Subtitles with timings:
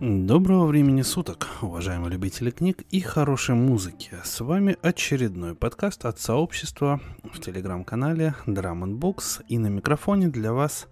[0.00, 4.10] Доброго времени суток, уважаемые любители книг и хорошей музыки.
[4.24, 10.88] С вами очередной подкаст от сообщества в телеграм-канале Drum Books и на микрофоне для вас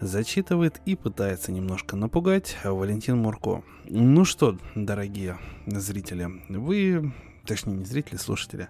[0.00, 3.62] зачитывает и пытается немножко напугать Валентин Мурко.
[3.84, 5.36] Ну что, дорогие
[5.66, 7.12] зрители, вы,
[7.44, 8.68] точнее не зрители, слушатели,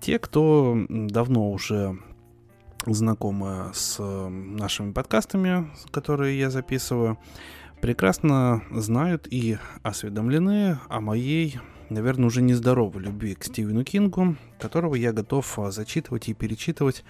[0.00, 1.98] те, кто давно уже
[2.86, 7.18] знакомы с нашими подкастами, которые я записываю,
[7.82, 11.58] прекрасно знают и осведомлены о моей,
[11.90, 17.04] наверное, уже нездоровой любви к Стивену Кингу, которого я готов а, зачитывать и перечитывать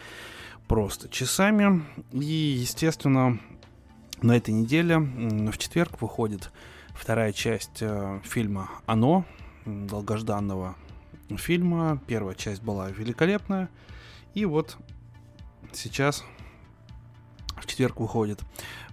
[0.69, 1.85] просто часами.
[2.13, 3.39] И, естественно,
[4.23, 6.51] на этой неделе, в четверг, выходит
[6.95, 9.27] вторая часть э, фильма «Оно»,
[9.67, 10.77] долгожданного
[11.37, 12.01] фильма.
[12.07, 13.69] Первая часть была великолепная.
[14.33, 14.79] И вот
[15.73, 16.25] сейчас
[17.59, 18.41] в четверг выходит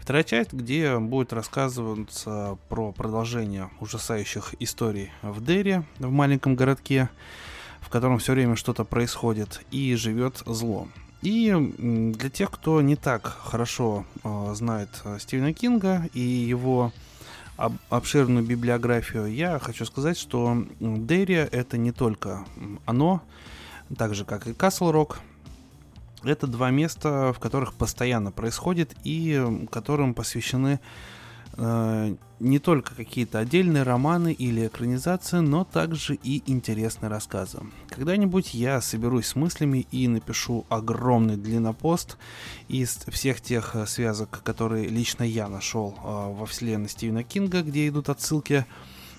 [0.09, 7.09] Вторая часть, где будет рассказываться про продолжение ужасающих историй в Дерри, в маленьком городке,
[7.79, 10.87] в котором все время что-то происходит, и живет зло.
[11.21, 16.91] И для тех, кто не так хорошо э, знает э, Стивена Кинга и его
[17.55, 22.45] об, обширную библиографию, я хочу сказать, что Дерри это не только
[22.87, 23.21] оно,
[23.95, 25.19] так же как и Касл Рок,
[26.23, 30.79] это два места, в которых постоянно происходит и которым посвящены
[31.57, 37.59] э, не только какие-то отдельные романы или экранизации, но также и интересные рассказы.
[37.89, 42.17] Когда-нибудь я соберусь с мыслями и напишу огромный длиннопост
[42.67, 47.87] из всех тех э, связок, которые лично я нашел э, во вселенной Стивена Кинга, где
[47.87, 48.65] идут отсылки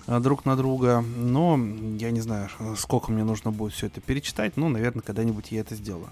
[0.07, 1.59] э, друг на друга, но
[1.99, 5.75] я не знаю, сколько мне нужно будет все это перечитать, но, наверное, когда-нибудь я это
[5.75, 6.09] сделаю.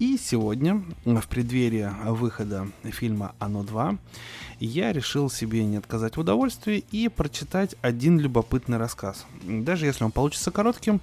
[0.00, 3.96] И сегодня, в преддверии выхода фильма «Оно 2»,
[4.58, 9.24] я решил себе не отказать в удовольствии и прочитать один любопытный рассказ.
[9.44, 11.00] Даже если он получится коротким,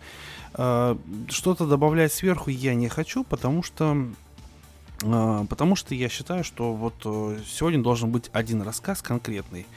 [0.56, 0.98] э,
[1.30, 4.08] что-то добавлять сверху я не хочу, потому что
[5.04, 9.68] э, потому что я считаю, что вот э, сегодня должен быть один рассказ конкретный.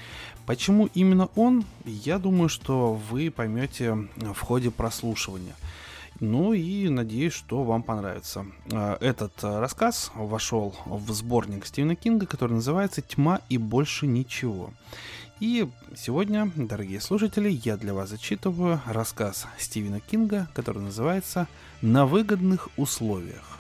[0.44, 5.54] Почему именно он, я думаю, что вы поймете в ходе прослушивания.
[6.20, 8.46] Ну и надеюсь, что вам понравится.
[8.72, 14.72] А, этот а, рассказ вошел в сборник Стивена Кинга, который называется «Тьма и больше ничего».
[15.40, 21.48] И сегодня, дорогие слушатели, я для вас зачитываю рассказ Стивена Кинга, который называется
[21.82, 23.58] «На выгодных условиях».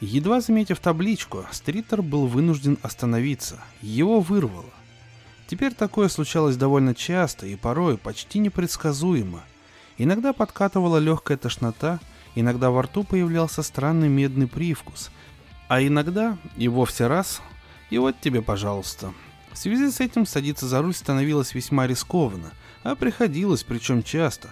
[0.00, 3.60] Едва заметив табличку, Стритер был вынужден остановиться.
[3.80, 4.70] Его вырвало.
[5.46, 9.44] Теперь такое случалось довольно часто и порой почти непредсказуемо.
[9.98, 12.00] Иногда подкатывала легкая тошнота,
[12.34, 15.10] иногда во рту появлялся странный медный привкус,
[15.68, 17.42] а иногда и вовсе раз,
[17.90, 19.12] и вот тебе, пожалуйста.
[19.52, 22.50] В связи с этим садиться за руль становилось весьма рискованно,
[22.82, 24.48] а приходилось, причем часто.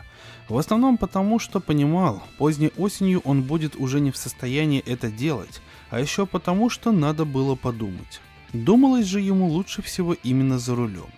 [0.49, 5.61] В основном потому, что понимал, поздней осенью он будет уже не в состоянии это делать,
[5.91, 8.21] а еще потому, что надо было подумать.
[8.53, 11.11] Думалось же ему лучше всего именно за рулем.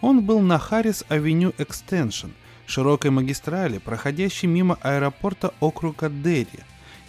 [0.00, 2.28] Он был на Харрис Авеню Экстеншн,
[2.66, 6.60] широкой магистрали, проходящей мимо аэропорта округа Дерри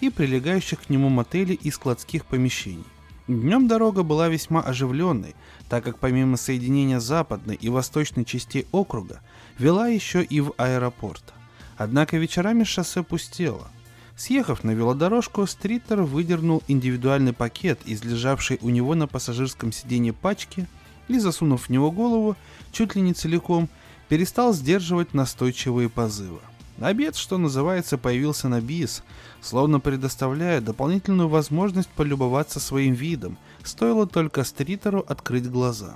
[0.02, 2.84] и прилегающих к нему мотелей и складских помещений.
[3.28, 5.34] Днем дорога была весьма оживленной,
[5.70, 9.22] так как помимо соединения западной и восточной частей округа,
[9.58, 11.34] вела еще и в аэропорт.
[11.78, 13.72] Однако вечерами шоссе пустело–
[14.16, 20.68] Съехав на велодорожку, Стритер выдернул индивидуальный пакет из лежавшей у него на пассажирском сиденье пачки
[21.08, 22.36] и, засунув в него голову,
[22.72, 23.70] чуть ли не целиком,
[24.10, 26.40] перестал сдерживать настойчивые позывы.
[26.80, 29.04] Обед, что называется, появился на бис,
[29.42, 35.96] словно предоставляя дополнительную возможность полюбоваться своим видом, стоило только Стритеру открыть глаза.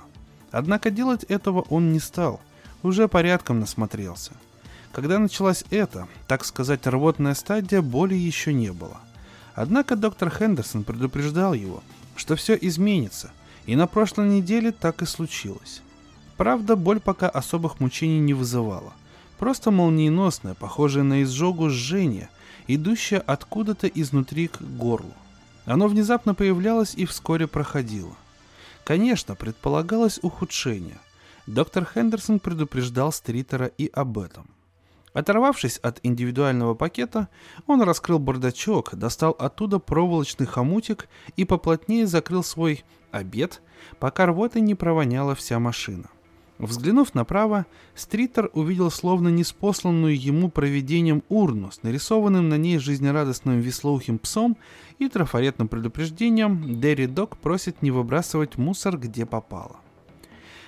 [0.50, 2.40] Однако делать этого он не стал,
[2.82, 4.32] уже порядком насмотрелся–
[4.92, 8.98] когда началась эта, так сказать, рвотная стадия, боли еще не было.
[9.54, 11.82] Однако доктор Хендерсон предупреждал его,
[12.16, 13.30] что все изменится,
[13.66, 15.82] и на прошлой неделе так и случилось.
[16.36, 18.92] Правда, боль пока особых мучений не вызывала.
[19.38, 22.28] Просто молниеносное, похожее на изжогу жжение,
[22.66, 25.12] идущее откуда-то изнутри к горлу.
[25.64, 28.16] Оно внезапно появлялось и вскоре проходило.
[28.84, 30.98] Конечно, предполагалось ухудшение.
[31.46, 34.46] Доктор Хендерсон предупреждал Стритера и об этом.
[35.12, 37.28] Оторвавшись от индивидуального пакета,
[37.66, 43.62] он раскрыл бардачок, достал оттуда проволочный хомутик и поплотнее закрыл свой обед,
[43.98, 46.10] пока рвотой не провоняла вся машина.
[46.58, 54.18] Взглянув направо, Стритер увидел словно неспосланную ему проведением урну с нарисованным на ней жизнерадостным веслоухим
[54.18, 54.56] псом
[54.98, 59.76] и трафаретным предупреждением «Дерри Дог просит не выбрасывать мусор где попало».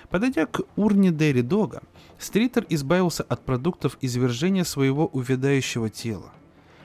[0.09, 1.81] Подойдя к урне Дерри Дога,
[2.21, 6.31] Стритер избавился от продуктов извержения своего увядающего тела.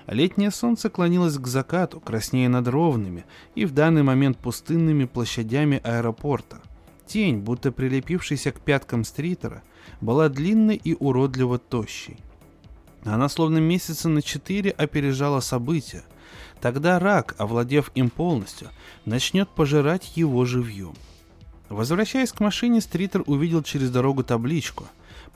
[0.08, 3.24] Летнее солнце клонилось к закату, краснея над ровными
[3.54, 6.60] и в данный момент пустынными площадями аэропорта–
[7.06, 9.62] Тень, будто прилепившаяся к пяткам Стритера,
[10.00, 12.18] была длинной и уродливо тощей.
[13.04, 16.04] Она словно месяца на четыре опережала события.
[16.60, 18.68] Тогда рак, овладев им полностью,
[19.04, 20.94] начнет пожирать его живьем.
[21.68, 24.86] Возвращаясь к машине, Стритер увидел через дорогу табличку.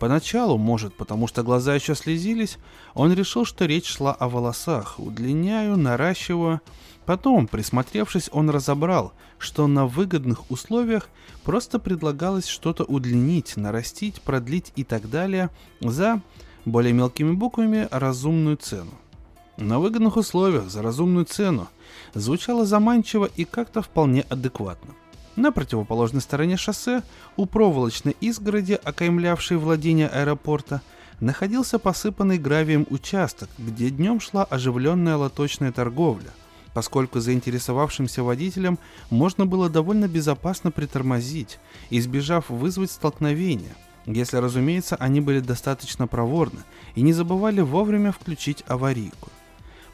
[0.00, 2.56] Поначалу, может, потому что глаза еще слезились,
[2.94, 4.98] он решил, что речь шла о волосах.
[4.98, 6.62] Удлиняю, наращиваю.
[7.04, 11.10] Потом, присмотревшись, он разобрал, что на выгодных условиях
[11.44, 15.50] просто предлагалось что-то удлинить, нарастить, продлить и так далее
[15.80, 16.22] за,
[16.64, 18.92] более мелкими буквами, разумную цену.
[19.58, 21.68] На выгодных условиях за разумную цену
[22.14, 24.94] звучало заманчиво и как-то вполне адекватно.
[25.36, 27.02] На противоположной стороне шоссе,
[27.36, 30.82] у проволочной изгороди, окаймлявшей владение аэропорта,
[31.20, 36.30] находился посыпанный гравием участок, где днем шла оживленная лоточная торговля,
[36.74, 38.78] поскольку заинтересовавшимся водителям
[39.10, 41.58] можно было довольно безопасно притормозить,
[41.90, 43.74] избежав вызвать столкновение,
[44.06, 46.60] если, разумеется, они были достаточно проворны
[46.94, 49.30] и не забывали вовремя включить аварийку.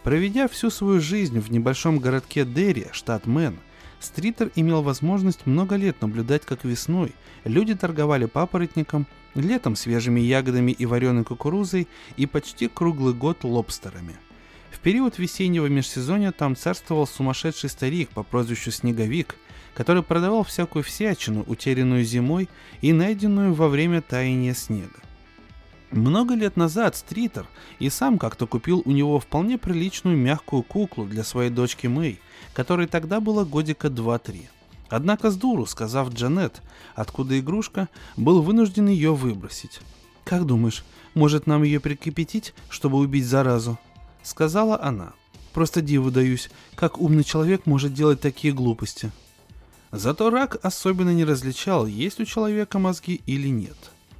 [0.02, 3.58] Проведя всю свою жизнь в небольшом городке Дерри, штат Мэн,
[4.06, 7.12] Стритер имел возможность много лет наблюдать, как весной
[7.44, 11.86] люди торговали папоротником, летом свежими ягодами и вареной кукурузой
[12.16, 14.16] и почти круглый год лобстерами–
[14.76, 19.34] в период весеннего межсезонья там царствовал сумасшедший старик по прозвищу Снеговик,
[19.74, 22.50] который продавал всякую всячину, утерянную зимой
[22.82, 25.00] и найденную во время таяния снега.
[25.90, 27.46] Много лет назад Стритер
[27.78, 32.20] и сам как-то купил у него вполне приличную мягкую куклу для своей дочки Мэй,
[32.52, 34.46] которой тогда было годика 2-3.
[34.88, 36.62] Однако с дуру, сказав Джанет,
[36.94, 39.80] откуда игрушка, был вынужден ее выбросить.
[40.24, 40.84] «Как думаешь,
[41.14, 43.78] может нам ее прикипятить, чтобы убить заразу?»
[44.26, 45.12] сказала она.
[45.52, 49.10] Просто диву даюсь, как умный человек может делать такие глупости.
[49.90, 53.76] Зато рак особенно не различал, есть у человека мозги или нет.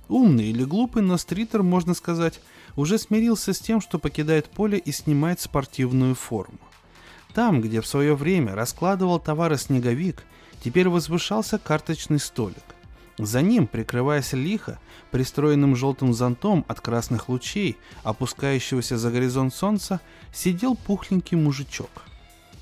[0.08, 2.40] Умный или глупый, но Стритер, можно сказать,
[2.76, 6.58] уже смирился с тем, что покидает поле и снимает спортивную форму.
[7.36, 10.24] Там, где в свое время раскладывал товары снеговик,
[10.64, 12.64] теперь возвышался карточный столик.
[13.18, 14.78] За ним, прикрываясь лихо,
[15.10, 20.00] пристроенным желтым зонтом от красных лучей, опускающегося за горизонт солнца,
[20.32, 21.90] сидел пухленький мужичок.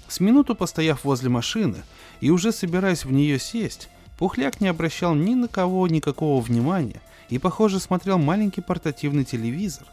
[0.08, 1.84] С минуту постояв возле машины
[2.20, 3.88] и уже собираясь в нее сесть,
[4.18, 9.86] Пухляк не обращал ни на кого никакого внимания и, похоже, смотрел маленький портативный телевизор.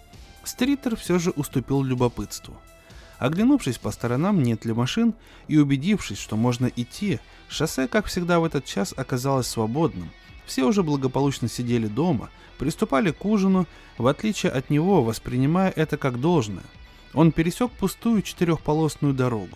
[0.44, 2.58] Стритер все же уступил любопытству.
[3.22, 5.14] Оглянувшись по сторонам, нет ли машин,
[5.48, 7.20] и убедившись, что можно идти,
[7.50, 10.10] шоссе, как всегда в этот час, оказалось свободным,
[10.48, 13.68] все уже благополучно сидели дома, приступали к ужину,
[14.00, 16.64] в отличие от него, воспринимая это как должное.
[17.14, 19.56] Он пересек пустую четырехполосную дорогу.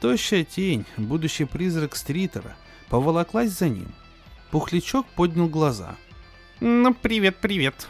[0.00, 2.56] Тощая тень, будущий призрак Стритера,
[2.88, 3.92] поволоклась за ним.
[4.50, 5.94] Пухлячок поднял глаза.
[6.60, 7.86] «Ну, привет, привет!»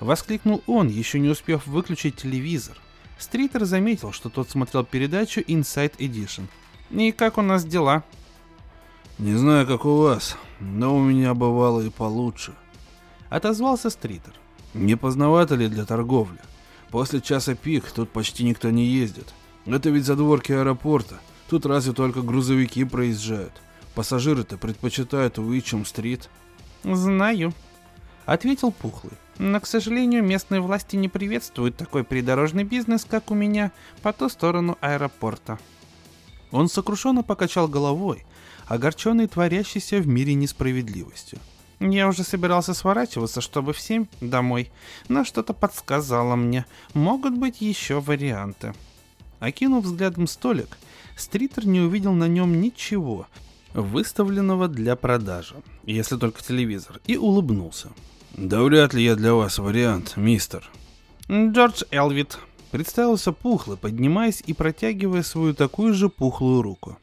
[0.00, 2.76] Воскликнул он, еще не успев выключить телевизор.
[3.18, 6.44] Стритер заметил, что тот смотрел передачу Inside Edition.
[6.90, 8.04] «И как у нас дела?»
[9.18, 12.54] «Не знаю, как у вас, но у меня бывало и получше»,—
[13.28, 14.34] отозвался Стритер.
[14.74, 16.38] «Не поздновато ли для торговли?
[16.90, 19.34] После часа пик тут почти никто не ездит.
[19.66, 21.18] Это ведь задворки аэропорта.
[21.50, 23.52] Тут разве только грузовики проезжают.
[23.94, 26.30] Пассажиры-то предпочитают Уичем-стрит».
[26.84, 27.52] «Знаю»,—
[28.24, 29.14] ответил Пухлый.
[29.38, 34.28] «Но, к сожалению, местные власти не приветствуют такой придорожный бизнес, как у меня, по ту
[34.28, 35.58] сторону аэропорта».
[36.50, 38.24] Он сокрушенно покачал головой,
[38.66, 41.38] огорченный творящейся в мире несправедливостью.
[41.80, 44.70] Я уже собирался сворачиваться, чтобы в семь домой,
[45.08, 46.66] но что-то подсказало мне.
[46.92, 48.74] Могут быть еще варианты.
[49.38, 50.76] Окинув взглядом столик,
[51.16, 53.26] Стритер не увидел на нем ничего,
[53.74, 57.90] выставленного для продажи, если только телевизор, и улыбнулся.
[58.40, 60.70] «Да вряд ли я для вас вариант, мистер».
[61.28, 62.38] «Джордж Элвит»,
[62.70, 66.98] представился пухлый, поднимаясь и протягивая свою такую же пухлую руку.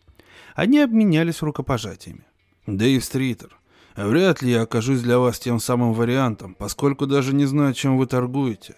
[0.55, 2.23] Они обменялись рукопожатиями.
[2.67, 3.49] «Дэйв Стритер,
[3.97, 8.07] вряд ли я окажусь для вас тем самым вариантом, поскольку даже не знаю, чем вы
[8.07, 8.75] торгуете.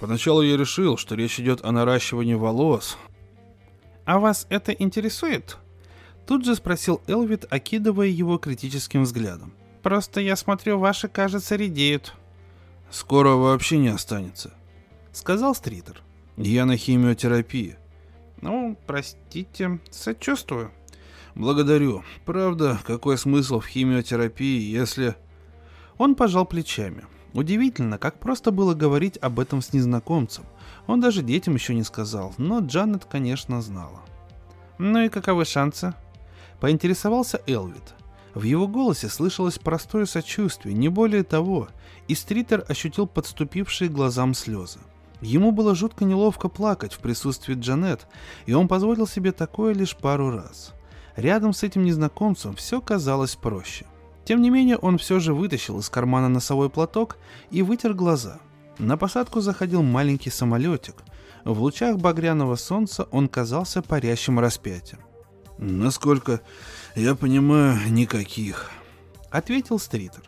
[0.00, 2.98] Поначалу я решил, что речь идет о наращивании волос».
[4.04, 5.58] «А вас это интересует?»
[6.26, 9.52] Тут же спросил Элвит, окидывая его критическим взглядом.
[9.84, 12.14] Просто я смотрю, ваши, кажется, редеют.
[12.90, 14.54] Скоро вообще не останется,
[15.12, 16.00] сказал Стритер.
[16.38, 17.76] Я на химиотерапии.
[18.40, 20.72] Ну, простите, сочувствую.
[21.34, 22.02] Благодарю.
[22.24, 25.16] Правда, какой смысл в химиотерапии, если...
[25.98, 27.04] Он пожал плечами.
[27.34, 30.46] Удивительно, как просто было говорить об этом с незнакомцем.
[30.86, 34.00] Он даже детям еще не сказал, но Джанет, конечно, знала.
[34.78, 35.92] «Ну и каковы шансы?»
[36.58, 37.94] Поинтересовался Элвит.
[38.34, 41.68] В его голосе слышалось простое сочувствие, не более того,
[42.08, 44.80] и Стритер ощутил подступившие глазам слезы.
[45.20, 48.06] Ему было жутко неловко плакать в присутствии Джанет,
[48.46, 50.74] и он позволил себе такое лишь пару раз.
[51.16, 53.86] Рядом с этим незнакомцем все казалось проще.
[54.24, 57.18] Тем не менее, он все же вытащил из кармана носовой платок
[57.50, 58.38] и вытер глаза.
[58.78, 60.96] На посадку заходил маленький самолетик.
[61.44, 65.00] В лучах багряного солнца он казался парящим распятием.
[65.58, 66.40] «Насколько
[66.94, 68.70] я понимаю, никаких»,—
[69.30, 70.22] ответил Стритер.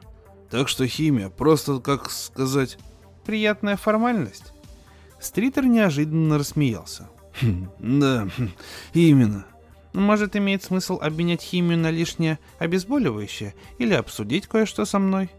[0.51, 2.79] «Так что химия, просто, как сказать...»
[3.25, 4.53] «Приятная формальность».
[5.21, 7.09] Стритер неожиданно рассмеялся.
[7.41, 8.29] Хм, «Да,
[8.93, 9.47] именно»,
[9.97, 15.31] может, имеет смысл обменять химию на лишнее обезболивающее или обсудить кое-что со мной?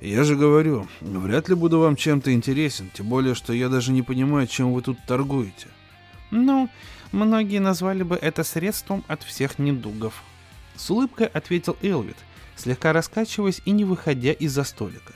[0.00, 4.00] Я же говорю, вряд ли буду вам чем-то интересен, тем более, что я даже не
[4.00, 5.68] понимаю, чем вы тут торгуете.
[6.30, 6.70] Ну,
[7.12, 10.22] многие назвали бы это средством от всех недугов.
[10.76, 12.16] С улыбкой ответил Элвит,
[12.56, 15.12] слегка раскачиваясь и не выходя из-за столика.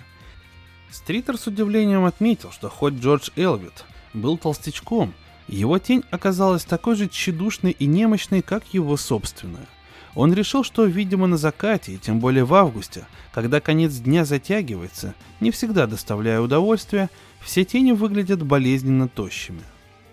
[0.91, 3.85] Стритер с удивлением отметил, что хоть Джордж Элвит
[4.15, 5.15] был толстячком–
[5.49, 9.67] его тень оказалась такой же тщедушной и немощной, как его собственная.
[10.15, 15.15] Он решил, что, видимо, на закате, и тем более в августе, когда конец дня затягивается,
[15.41, 17.11] не всегда доставляя удовольствия,
[17.41, 19.63] все тени выглядят болезненно тощими.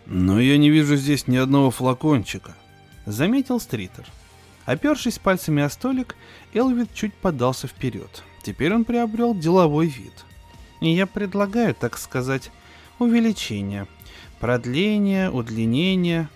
[0.05, 2.55] «Но я не вижу здесь ни одного флакончика»,—
[3.05, 4.05] заметил Стритер.
[4.65, 6.15] Опершись пальцами о столик,
[6.53, 8.23] Элвид чуть подался вперед.
[8.43, 10.25] Теперь он приобрел деловой вид.
[10.81, 12.51] И я предлагаю, так сказать,
[12.99, 13.87] увеличение—
[14.43, 16.27] Продление, удлинение.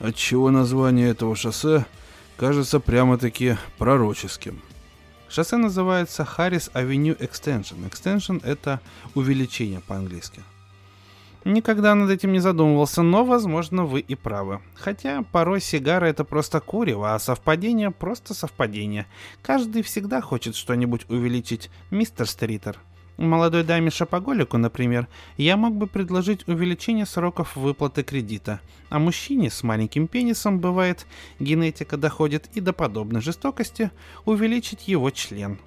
[0.00, 1.84] Отчего название этого шоссе
[2.38, 4.62] кажется прямо-таки пророческим.
[5.28, 7.86] Шоссе называется Harris Avenue Extension.
[7.86, 8.80] Extension— это
[9.14, 10.42] увеличение по-английски.
[11.44, 14.60] Никогда над этим не задумывался, но, возможно, вы и правы.
[14.74, 19.06] Хотя порой сигара это просто курево, а совпадение просто совпадение.
[19.42, 22.78] Каждый всегда хочет что-нибудь увеличить, мистер Стритер.
[23.18, 25.06] Молодой даме шапоголику, например,
[25.36, 31.06] я мог бы предложить увеличение сроков выплаты кредита, а мужчине с маленьким пенисом, бывает,
[31.38, 33.90] генетика доходит и до подобной жестокости,
[34.24, 35.58] увеличить его член.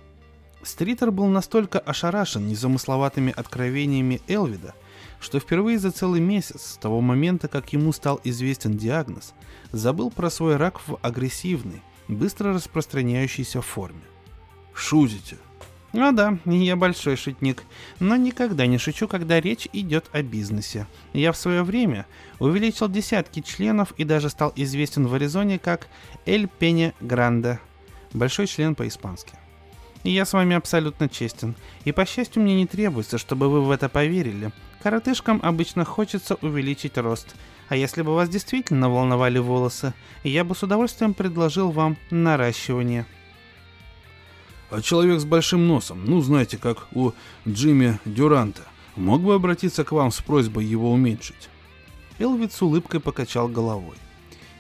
[0.63, 4.73] Стритер был настолько ошарашен незамысловатыми откровениями Элвида,
[5.19, 9.33] что впервые за целый месяц, с того момента, как ему стал известен диагноз,
[9.71, 14.01] забыл про свой рак в агрессивной, быстро распространяющейся форме.
[14.73, 15.37] «Шутите?»
[15.95, 17.63] Ну да, я большой шутник,
[18.01, 20.87] но никогда не шучу, когда речь идет о бизнесе.
[21.13, 22.05] Я в свое время
[22.39, 25.87] увеличил десятки членов и даже стал известен в Аризоне как
[26.25, 27.61] Эль Пене Гранде.
[28.11, 29.35] Большой член по-испански.
[30.07, 33.89] Я с вами абсолютно честен, и по счастью мне не требуется, чтобы вы в это
[33.89, 34.51] поверили.
[34.81, 37.35] Коротышкам обычно хочется увеличить рост,
[37.69, 39.93] а если бы вас действительно волновали волосы,
[40.23, 43.05] я бы с удовольствием предложил вам наращивание–
[44.71, 47.11] а человек с большим носом, ну знаете, как у
[47.47, 48.63] Джимми Дюранта,
[48.95, 51.49] мог бы обратиться к вам с просьбой его уменьшить?
[52.17, 53.95] Элвид с улыбкой покачал головой.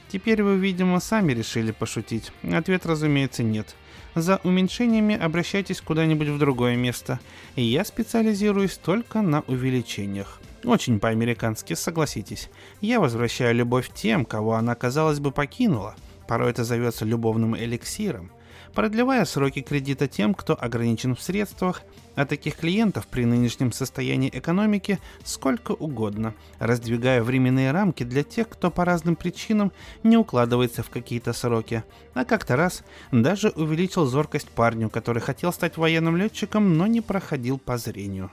[0.09, 2.31] Теперь вы, видимо, сами решили пошутить.
[2.43, 3.75] Ответ, разумеется, нет.
[4.15, 7.19] За уменьшениями обращайтесь куда-нибудь в другое место.
[7.55, 10.39] И я специализируюсь только на увеличениях.
[10.63, 12.49] Очень по-американски, согласитесь.
[12.81, 15.95] Я возвращаю любовь тем, кого она, казалось бы, покинула.
[16.27, 18.31] Порой это зовется любовным эликсиром
[18.75, 21.81] продлевая сроки кредита тем, кто ограничен в средствах,
[22.15, 28.69] а таких клиентов при нынешнем состоянии экономики сколько угодно, раздвигая временные рамки для тех, кто
[28.69, 29.71] по разным причинам
[30.03, 31.83] не укладывается в какие-то сроки.
[32.13, 37.57] А как-то раз даже увеличил зоркость парню, который хотел стать военным летчиком, но не проходил
[37.57, 38.29] по зрению.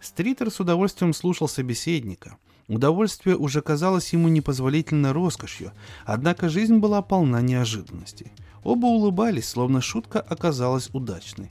[0.00, 2.36] Стритер с удовольствием слушал собеседника.
[2.68, 5.72] Удовольствие уже казалось ему непозволительной роскошью,
[6.04, 8.30] однако жизнь была полна неожиданностей–
[8.68, 11.50] Оба улыбались, словно шутка оказалась удачной.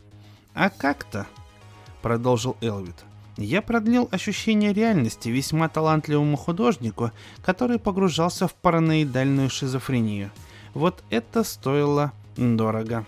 [0.54, 1.26] «А как-то»,—
[2.04, 2.94] продолжил Элвит,—
[3.38, 7.10] «я продлил ощущение реальности весьма талантливому художнику,
[7.44, 10.30] который погружался в параноидальную шизофрению.
[10.76, 13.04] Вот это стоило дорого».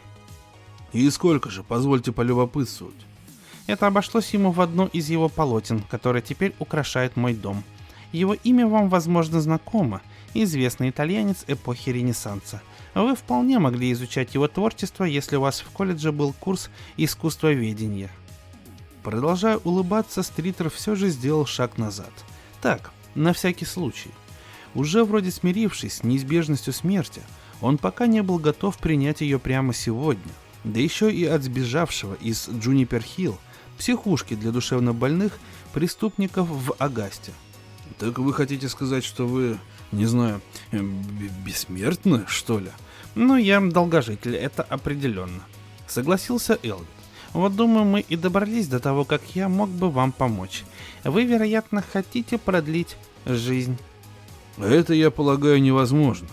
[0.92, 3.06] «И сколько же, позвольте полюбопытствовать?»
[3.68, 7.64] Это обошлось ему в одно из его полотен, которое теперь украшает мой дом.
[8.12, 10.02] Его имя вам, возможно, знакомо,
[10.34, 12.64] известный итальянец эпохи Ренессанса.
[13.00, 18.12] Вы вполне могли изучать его творчество, если у вас в колледже был курс искусствоведения.
[19.04, 22.12] Продолжая улыбаться, Стритер все же сделал шаг назад.
[22.62, 24.12] Так, на всякий случай.
[24.76, 27.22] Уже вроде смирившись с неизбежностью смерти,
[27.62, 30.34] он пока не был готов принять ее прямо сегодня.
[30.66, 33.40] Да еще и от сбежавшего из Джунипер Хилл,
[33.78, 35.40] психушки для душевнобольных
[35.74, 37.32] преступников в Агасте.
[37.98, 39.58] Так вы хотите сказать, что вы,
[39.94, 40.42] не знаю,
[40.74, 42.72] бессмертны, что ли?
[43.22, 45.44] Ну, я долгожитель, это определенно.
[45.88, 46.88] Согласился Элвин.
[47.34, 50.64] Вот думаю, мы и добрались до того, как я мог бы вам помочь.
[51.04, 52.96] Вы, вероятно, хотите продлить
[53.26, 53.78] жизнь.
[54.58, 56.30] Это, я полагаю, невозможно.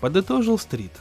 [0.00, 1.00] Подытожил Стритер.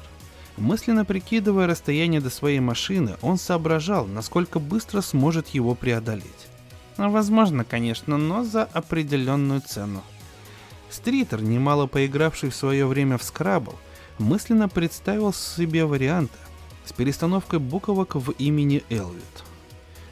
[0.56, 6.48] Мысленно прикидывая расстояние до своей машины, он соображал, насколько быстро сможет его преодолеть.
[6.96, 10.04] Возможно, конечно, но за определенную цену.
[10.90, 13.76] Стритер, немало поигравший в свое время в скрабл,
[14.20, 16.38] мысленно представил себе варианты,
[16.86, 19.44] с перестановкой буквок в имени Элвит.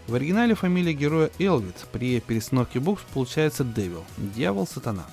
[0.08, 5.06] В оригинале фамилия героя Элвит, при перестановке букв получается Девил, дьявол-сатана.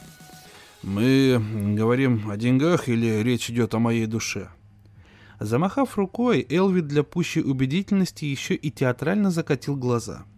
[0.82, 1.42] Мы
[1.76, 4.48] говорим о деньгах или речь идет о моей душе?
[5.40, 10.24] Замахав рукой, Элвит для пущей убедительности еще и театрально закатил глаза–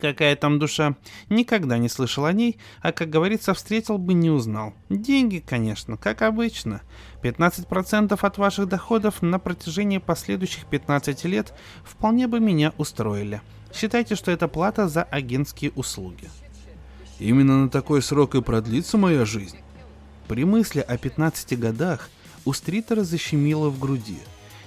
[0.00, 0.96] Какая там душа?
[1.28, 4.74] Никогда не слышал о ней, а, как говорится, встретил бы не узнал.
[4.88, 6.82] Деньги, конечно, как обычно.
[7.22, 13.42] 15% от ваших доходов на протяжении последующих 15 лет вполне бы меня устроили.
[13.72, 16.30] Считайте, что это плата за агентские услуги.
[17.18, 19.58] Именно на такой срок и продлится моя жизнь.
[20.26, 22.10] При мысли о 15 годах
[22.44, 24.18] у Стритера защемило в груди.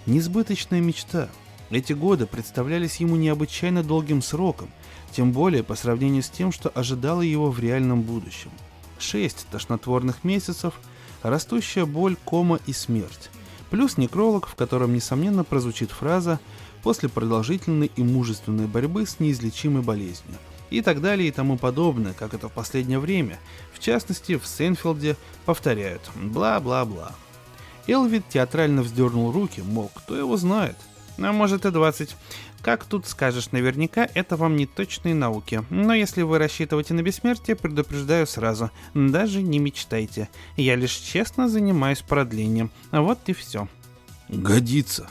[0.05, 1.29] Несбыточная мечта.
[1.69, 4.69] Эти годы представлялись ему необычайно долгим сроком,
[5.09, 8.51] тем более по сравнению с тем, что ожидало его в реальном будущем.
[8.97, 10.73] Шесть тошнотворных месяцев,
[11.23, 13.29] растущая боль, кома и смерть.
[13.69, 16.39] Плюс некролог, в котором, несомненно, прозвучит фраза
[16.83, 20.37] «после продолжительной и мужественной борьбы с неизлечимой болезнью»
[20.69, 23.39] и так далее и тому подобное, как это в последнее время,
[23.73, 27.13] в частности в Сенфилде, повторяют бла-бла-бла.
[27.87, 30.75] Элвид театрально вздернул руки, мол, кто его знает.
[31.17, 32.15] А может и 20.
[32.61, 35.63] Как тут скажешь, наверняка это вам не точные науки.
[35.69, 38.69] Но если вы рассчитываете на бессмертие, предупреждаю сразу.
[38.93, 40.29] Даже не мечтайте.
[40.57, 42.69] Я лишь честно занимаюсь продлением.
[42.91, 43.67] Вот и все.
[44.27, 45.07] Годится.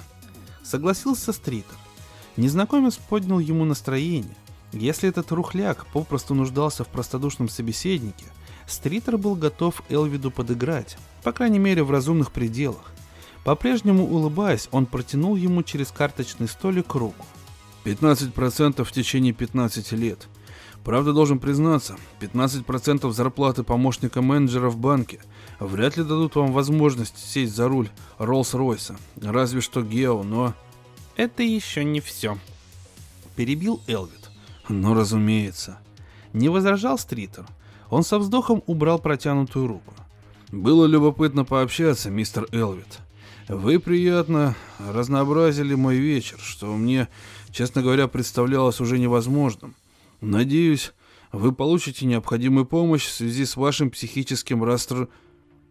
[0.63, 1.77] Согласился Стритер.
[2.37, 4.37] Незнакомец поднял ему настроение.
[4.73, 8.27] Если этот рухляк попросту нуждался в простодушном собеседнике,
[8.67, 12.93] Стритер был готов Элвиду подыграть, по крайней мере в разумных пределах.
[13.45, 17.25] По-прежнему улыбаясь, он протянул ему через карточный столик руку.
[17.89, 20.29] 15% в течение 15 лет.
[20.85, 25.21] Правда, должен признаться, 15% зарплаты помощника менеджера в банке
[25.59, 28.97] вряд ли дадут вам возможность сесть за руль Роллс-Ройса.
[29.21, 30.55] Разве что Гео, но...
[31.17, 32.39] Это еще не все.
[33.37, 34.31] Перебил Элвит.
[34.69, 35.79] Ну, разумеется.
[36.33, 37.47] Не возражал Стритер.
[37.91, 39.95] Он со вздохом убрал протянутую руку.
[40.53, 43.01] Было любопытно пообщаться, мистер Элвит.
[43.49, 47.09] Вы приятно разнообразили мой вечер, что мне
[47.51, 49.75] честно говоря, представлялось уже невозможным.
[50.21, 50.93] Надеюсь,
[51.33, 55.09] вы получите необходимую помощь в связи с вашим психическим растр...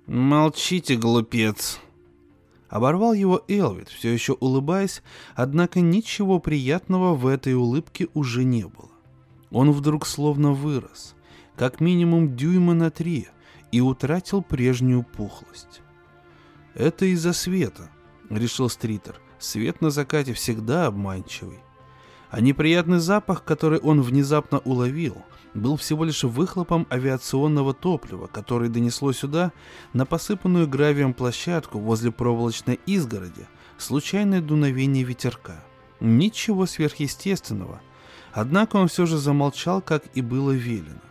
[0.06, 1.80] Молчите, глупец.
[2.70, 5.02] Оборвал его Элвит, все еще улыбаясь,
[5.36, 8.90] однако ничего приятного в этой улыбке уже не было.
[9.52, 11.14] Он вдруг словно вырос,
[11.58, 13.28] как минимум дюйма на три,
[13.74, 15.82] и утратил прежнюю пухлость.
[16.74, 17.90] «Это из-за света»,—
[18.30, 19.20] решил Стритер.
[19.40, 21.60] «Свет на закате всегда обманчивый
[22.30, 29.12] а неприятный запах, который он внезапно уловил, был всего лишь выхлопом авиационного топлива, которое донесло
[29.12, 29.52] сюда
[29.94, 35.64] на посыпанную гравием площадку возле проволочной изгороди случайное дуновение ветерка.
[36.00, 37.82] Ничего сверхъестественного,
[38.32, 41.02] однако он все же замолчал, как и было велено.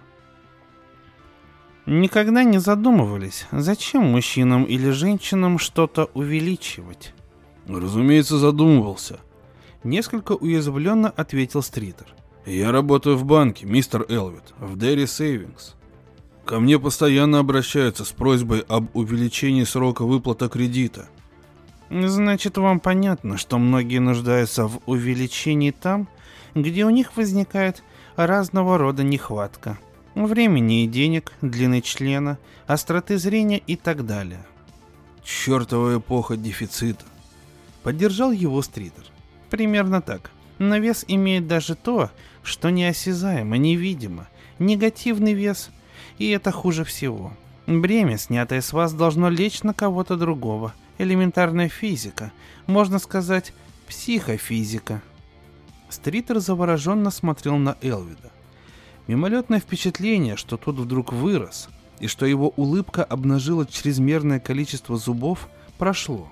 [1.86, 7.14] Никогда не задумывались, зачем мужчинам или женщинам что-то увеличивать?
[7.68, 9.20] Разумеется, задумывался.
[9.86, 12.06] Несколько уязвленно ответил Стритер.
[12.44, 15.74] «Я работаю в банке, мистер Элвит, в Dairy Savings.
[16.44, 21.06] Ко мне постоянно обращаются с просьбой об увеличении срока выплаты кредита».
[21.88, 26.08] «Значит, вам понятно, что многие нуждаются в увеличении там,
[26.56, 27.84] где у них возникает
[28.16, 29.78] разного рода нехватка.
[30.16, 34.44] Времени и денег, длины члена, остроты зрения и так далее».
[35.22, 37.04] «Чертова эпоха дефицита»,—
[37.84, 39.04] поддержал его Стритер.
[39.50, 40.30] Примерно так.
[40.58, 42.10] Но вес имеет даже то,
[42.42, 44.28] что неосязаемо, невидимо.
[44.58, 45.70] Негативный вес.
[46.18, 47.32] И это хуже всего.
[47.66, 50.72] Бремя, снятое с вас, должно лечь на кого-то другого.
[50.98, 52.32] Элементарная физика.
[52.66, 53.52] Можно сказать,
[53.88, 55.02] психофизика.
[55.88, 58.30] Стритер завороженно смотрел на Элвида.
[59.06, 61.68] Мимолетное впечатление, что тот вдруг вырос,
[62.00, 66.28] и что его улыбка обнажила чрезмерное количество зубов, прошло.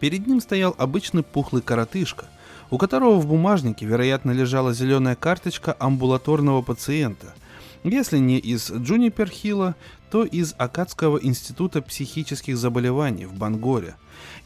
[0.00, 2.26] Перед ним стоял обычный пухлый коротышка,
[2.70, 7.34] у которого в бумажнике, вероятно, лежала зеленая карточка амбулаторного пациента.
[7.84, 9.74] Если не из Джуниперхилла,
[10.10, 13.94] то из Акадского института психических заболеваний в Бангоре,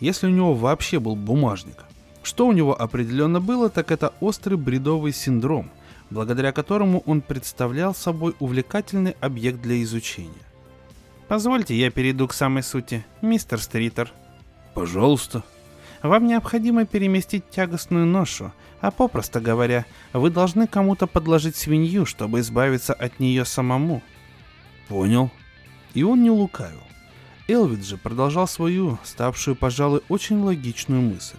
[0.00, 1.84] если у него вообще был бумажник.
[2.22, 5.70] Что у него определенно было, так это острый бредовый синдром,
[6.11, 10.32] благодаря которому он представлял собой увлекательный объект для изучения.
[11.28, 14.12] Позвольте, я перейду к самой сути, мистер Стритер.
[14.78, 15.42] Пожалуйста.
[16.04, 22.92] Вам необходимо переместить тягостную ношу, а попросто говоря, вы должны кому-то подложить свинью, чтобы избавиться
[22.92, 24.02] от нее самому.
[24.86, 25.32] Понял.
[25.94, 26.78] И он не лукавил.
[27.48, 31.38] Элвид же продолжал свою, ставшую, пожалуй, очень логичную мысль.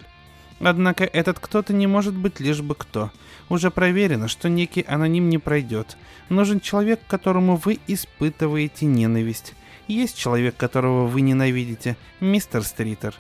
[0.60, 3.10] Однако этот кто-то не может быть лишь бы кто.
[3.48, 5.96] Уже проверено, что некий аноним не пройдет.
[6.28, 9.54] Нужен человек, которому вы испытываете ненависть.
[9.90, 13.16] Есть человек, которого вы ненавидите, мистер Стритер.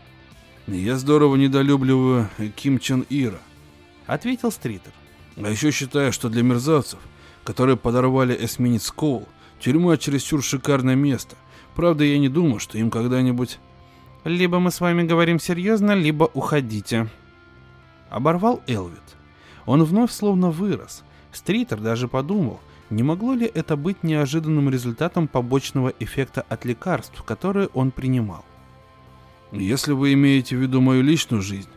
[0.67, 3.39] Я здорово недолюбливаю Ким Чен Ира.
[4.05, 4.91] Ответил Стритер.
[5.36, 6.99] А еще считаю, что для мерзавцев,
[7.43, 9.27] которые подорвали эсминец Коул,
[9.60, 11.36] тюрьма чересчур шикарное место.
[11.73, 13.58] Правда, я не думаю, что им когда-нибудь...
[14.23, 17.10] Либо мы с вами говорим серьезно, либо уходите.
[18.12, 19.01] Оборвал Элвид.
[19.65, 21.03] Он вновь словно вырос.
[21.32, 27.67] Стритер даже подумал, не могло ли это быть неожиданным результатом побочного эффекта от лекарств, которые
[27.73, 28.43] он принимал.
[29.52, 31.69] Если вы имеете в виду мою личную жизнь,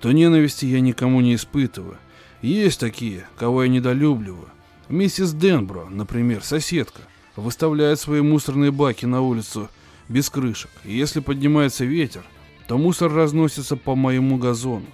[0.00, 1.96] то ненависти я никому не испытываю.
[2.40, 4.48] Есть такие, кого я недолюбливаю.
[4.88, 7.02] Миссис Денбро, например, соседка,
[7.36, 9.68] выставляет свои мусорные баки на улицу
[10.08, 10.70] без крышек.
[10.84, 12.24] И если поднимается ветер,
[12.66, 14.86] то мусор разносится по моему газону.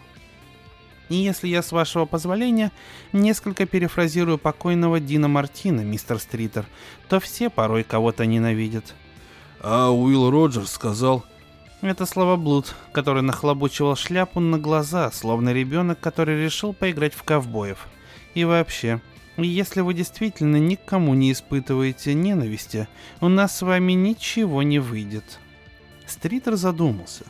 [1.08, 2.72] И если я, с вашего позволения,
[3.12, 6.66] несколько перефразирую покойного Дина Мартина, мистер Стритер,
[7.08, 8.94] то все порой кого-то ненавидят.
[9.60, 11.24] А Уилл Роджерс сказал,
[11.82, 17.88] это словоблуд, который нахлобучивал шляпу на глаза, словно ребенок, который решил поиграть в ковбоев.
[18.34, 19.02] И вообще,
[19.36, 22.88] если вы действительно никому не испытываете ненависти,
[23.20, 25.38] у нас с вами ничего не выйдет.
[26.06, 27.26] Стритер задумался.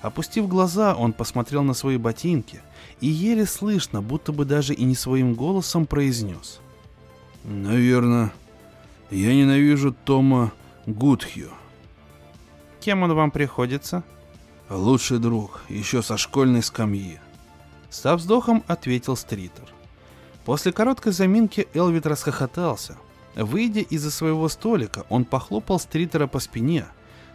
[0.00, 2.60] Опустив глаза, он посмотрел на свои ботинки
[3.02, 6.60] и еле слышно, будто бы даже и не своим голосом произнес.
[7.44, 8.32] «Наверное,
[9.10, 10.52] я ненавижу Тома
[10.86, 11.50] Гудхью».
[12.80, 14.04] Кем он вам приходится?
[14.70, 17.18] Лучший друг, еще со школьной скамьи.
[17.90, 19.68] Со вздохом ответил Стритер.
[20.44, 22.96] После короткой заминки Элвит расхохотался.
[23.34, 26.86] Выйдя из-за своего столика, он похлопал Стритера по спине.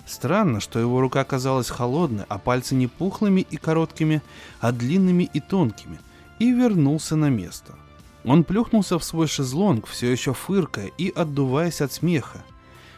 [0.08, 4.22] Странно, что его рука казалась холодной, а пальцы не пухлыми и короткими,
[4.62, 6.00] а длинными и тонкими,
[6.40, 7.76] и вернулся на место.
[8.24, 12.44] Он плюхнулся в свой шезлонг, все еще фыркая и отдуваясь от смеха.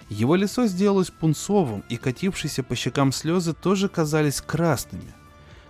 [0.10, 5.13] Его лицо сделалось пунцовым, и катившиеся по щекам слезы тоже казались красными.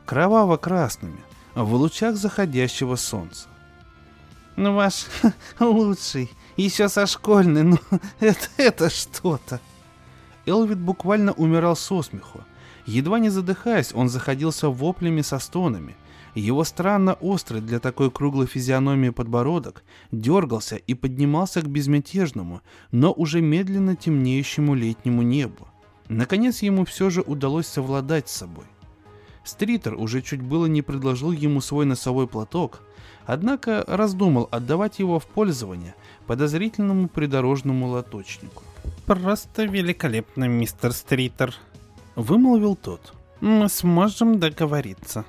[0.06, 1.19] Кроваво-красными,
[1.56, 3.47] в лучах заходящего солнца.
[4.58, 5.06] «Ну ваш
[5.60, 7.80] лучший, еще со школьной, ну
[8.19, 9.62] это, это что-то!»
[10.50, 12.42] Элвид буквально умирал со смеху.
[12.86, 15.96] Едва не задыхаясь, он заходился воплями со стонами–
[16.36, 23.42] его странно острый для такой круглой физиономии подбородок дергался и поднимался к безмятежному, но уже
[23.42, 25.68] медленно темнеющему летнему небу.
[26.08, 28.66] Наконец ему все же удалось совладать с собой.
[29.44, 32.82] Стритер уже чуть было не предложил ему свой носовой платок,
[33.26, 35.96] однако раздумал отдавать его в пользование
[36.28, 38.64] подозрительному придорожному лоточнику.
[39.06, 41.56] «Просто великолепно, мистер Стритер»,—
[42.15, 43.13] вымолвил тот.
[43.42, 45.26] «Мы сможем договориться».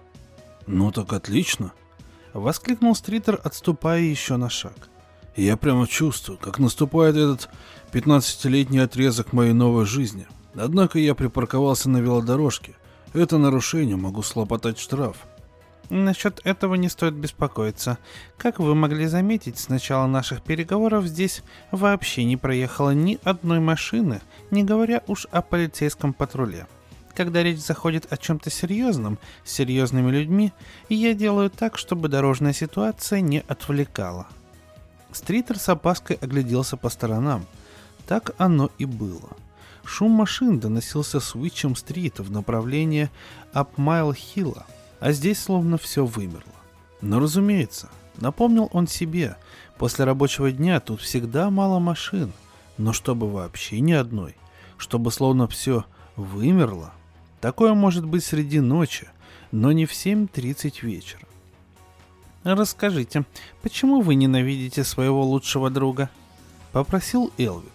[0.66, 1.72] «Ну так отлично!»—
[2.34, 4.90] воскликнул Стритер, отступая еще на шаг.
[5.36, 7.48] «Я прямо чувствую, как наступает этот
[7.92, 10.26] пятнадцатилетний отрезок моей новой жизни.
[10.54, 12.74] Однако я припарковался на велодорожке.
[13.14, 15.16] Это нарушение, могу слопотать штраф».
[15.90, 17.98] Насчет этого не стоит беспокоиться.
[18.38, 24.20] Как вы могли заметить, с начала наших переговоров здесь вообще не проехало ни одной машины,
[24.52, 26.66] не говоря уж о полицейском патруле
[27.12, 30.54] когда речь заходит о чем-то серьезном, с серьезными людьми,
[30.88, 34.26] я делаю так, чтобы дорожная ситуация не отвлекала.
[35.12, 37.44] Стритер с опаской огляделся по сторонам.
[38.06, 39.36] Так оно и было.
[39.84, 43.10] Шум машин доносился с Уичем-стрит в направлении
[43.52, 44.64] Апмайл-Хилла,
[45.00, 46.54] а здесь словно все вымерло.
[47.00, 49.36] Но разумеется, напомнил он себе,
[49.78, 52.32] после рабочего дня тут всегда мало машин,
[52.78, 54.36] но чтобы вообще ни одной–
[54.80, 55.84] чтобы словно все
[56.16, 56.92] вымерло.
[57.40, 59.08] Такое может быть среди ночи,
[59.52, 61.22] но не в 7.30 вечера.
[62.42, 63.24] «Расскажите,
[63.60, 66.08] почему вы ненавидите своего лучшего друга?»—
[66.72, 67.70] попросил Элвид.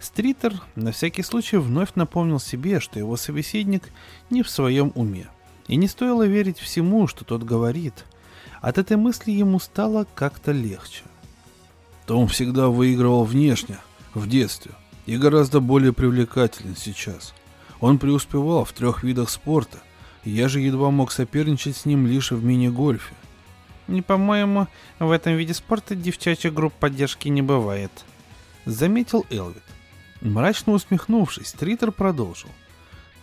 [0.00, 3.92] Стритер на всякий случай вновь напомнил себе, что его собеседник
[4.28, 5.28] не в своем уме,
[5.70, 8.04] и не стоило верить всему, что тот говорит.
[8.60, 11.04] От этой мысли ему стало как-то легче.
[12.06, 13.78] Том всегда выигрывал внешне,
[14.12, 14.72] в детстве,
[15.06, 17.34] и гораздо более привлекателен сейчас.
[17.78, 19.78] Он преуспевал в трех видах спорта,
[20.24, 23.14] и я же едва мог соперничать с ним лишь в мини-гольфе.
[23.86, 24.66] Не по-моему,
[24.98, 27.92] в этом виде спорта девчачьих групп поддержки не бывает.
[28.64, 29.62] Заметил Элвид.
[30.20, 32.48] Мрачно усмехнувшись, Тритер продолжил.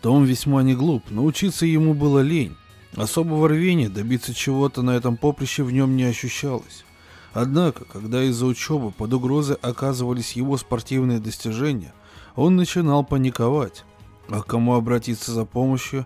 [0.01, 2.55] Том весьма не глуп, научиться ему было лень.
[2.95, 6.85] Особого рвения добиться чего-то на этом поприще в нем не ощущалось.
[7.33, 11.93] Однако, когда из-за учебы под угрозой оказывались его спортивные достижения,
[12.35, 13.83] он начинал паниковать.
[14.29, 16.05] А к кому обратиться за помощью?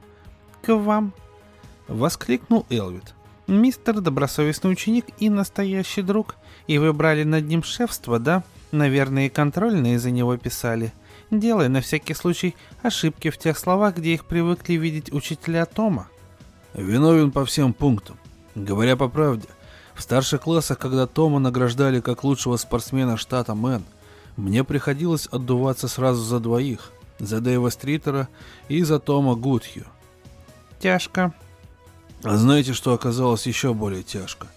[0.61, 1.13] «К вам!»—
[1.87, 3.15] воскликнул Элвид.
[3.47, 6.35] «Мистер добросовестный ученик и настоящий друг.
[6.67, 10.93] И вы брали над ним шефство, да?» Наверное, и контрольные за него писали.
[11.31, 16.09] Делай на всякий случай ошибки в тех словах, где их привыкли видеть учителя Тома.
[16.73, 18.17] Виновен по всем пунктам.
[18.53, 19.47] Говоря по правде,
[19.95, 23.83] в старших классах, когда Тома награждали как лучшего спортсмена штата Мэн,
[24.35, 26.91] мне приходилось отдуваться сразу за двоих.
[27.19, 28.27] За Дэйва Стритера
[28.67, 29.85] и за Тома Гудхью.
[30.79, 31.33] Тяжко.
[32.23, 34.47] А знаете, что оказалось еще более тяжко?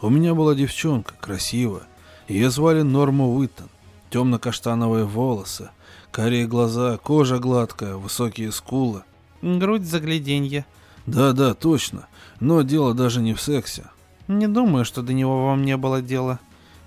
[0.00, 1.82] У меня была девчонка, красивая,
[2.26, 3.68] ее звали Норма Уиттон.
[4.10, 5.70] Темно-каштановые волосы,
[6.14, 9.02] карие глаза, кожа гладкая, высокие скулы.
[9.42, 10.64] Грудь загляденье.
[11.06, 12.06] Да-да, точно.
[12.38, 13.86] Но дело даже не в сексе.
[14.28, 16.38] Не думаю, что до него вам не было дела.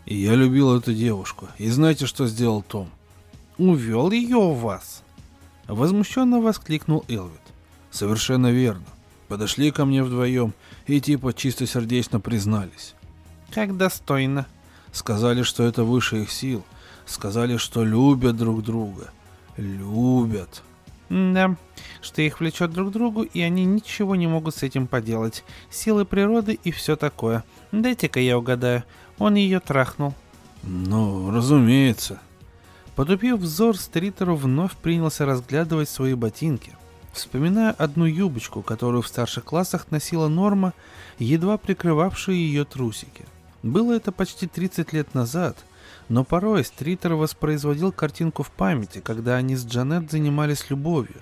[0.06, 1.50] И я любил эту девушку.
[1.58, 2.90] И знаете, что сделал Том?
[3.58, 5.04] Увел ее у вас.
[5.68, 7.42] Возмущенно воскликнул Элвид.
[7.92, 8.86] Совершенно верно.
[9.28, 10.54] Подошли ко мне вдвоем
[10.86, 12.96] и типа чистосердечно признались.
[13.52, 14.48] Как достойно.
[14.94, 16.64] Сказали, что это выше их сил.
[17.06, 19.12] Сказали, что любят друг друга.
[19.58, 20.64] Любят.
[21.10, 21.56] Да,
[22.02, 25.44] что их влечет друг к другу, и они ничего не могут с этим поделать.
[25.70, 27.44] Силы природы и все такое.
[27.72, 28.84] Дайте-ка я угадаю.
[29.18, 30.14] Он ее трахнул.
[30.64, 32.20] Ну, разумеется.
[32.96, 36.76] Потупив взор, Стритер вновь принялся разглядывать свои ботинки,
[37.14, 40.74] вспоминая одну юбочку, которую в старших классах носила Норма,
[41.20, 43.26] едва прикрывавшую ее трусики–
[43.64, 45.58] было это почти 30 лет назад,
[46.10, 51.22] но порой Стритер воспроизводил картинку в памяти, когда они с Джанет занимались любовью.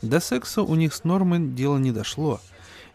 [0.00, 2.40] До секса у них с Нормой дело не дошло.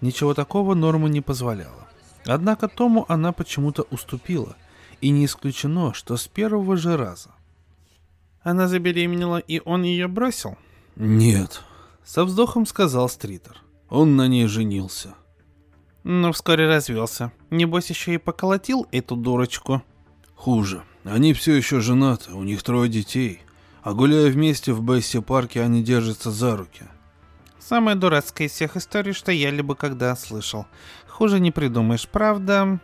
[0.01, 1.87] Ничего такого Норма не позволяла.
[2.25, 4.55] Однако Тому она почему-то уступила.
[4.99, 7.29] И не исключено, что с первого же раза.
[8.41, 10.57] Она забеременела, и он ее бросил?
[10.95, 11.61] Нет,
[12.03, 13.61] со вздохом сказал Стритер.
[13.89, 15.13] Он на ней женился.
[16.03, 17.31] Но вскоре развелся.
[17.49, 19.83] Небось еще и поколотил эту дурочку.
[20.35, 20.83] Хуже.
[21.09, 23.41] Они все еще женаты, у них трое детей.
[23.81, 26.83] А гуляя вместе в Бесси парке, они держатся за руки.
[27.59, 30.67] Самая дурацкая из всех историй, что я либо когда слышал.
[31.07, 32.79] Хуже не придумаешь, правда?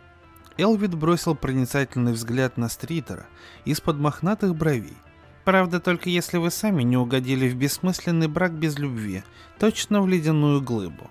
[0.56, 3.26] Элвид бросил проницательный взгляд на Стритера
[3.66, 4.96] из-под мохнатых бровей.
[5.44, 9.22] Правда, только если вы сами не угодили в бессмысленный брак без любви,
[9.58, 11.10] точно в ледяную глыбу.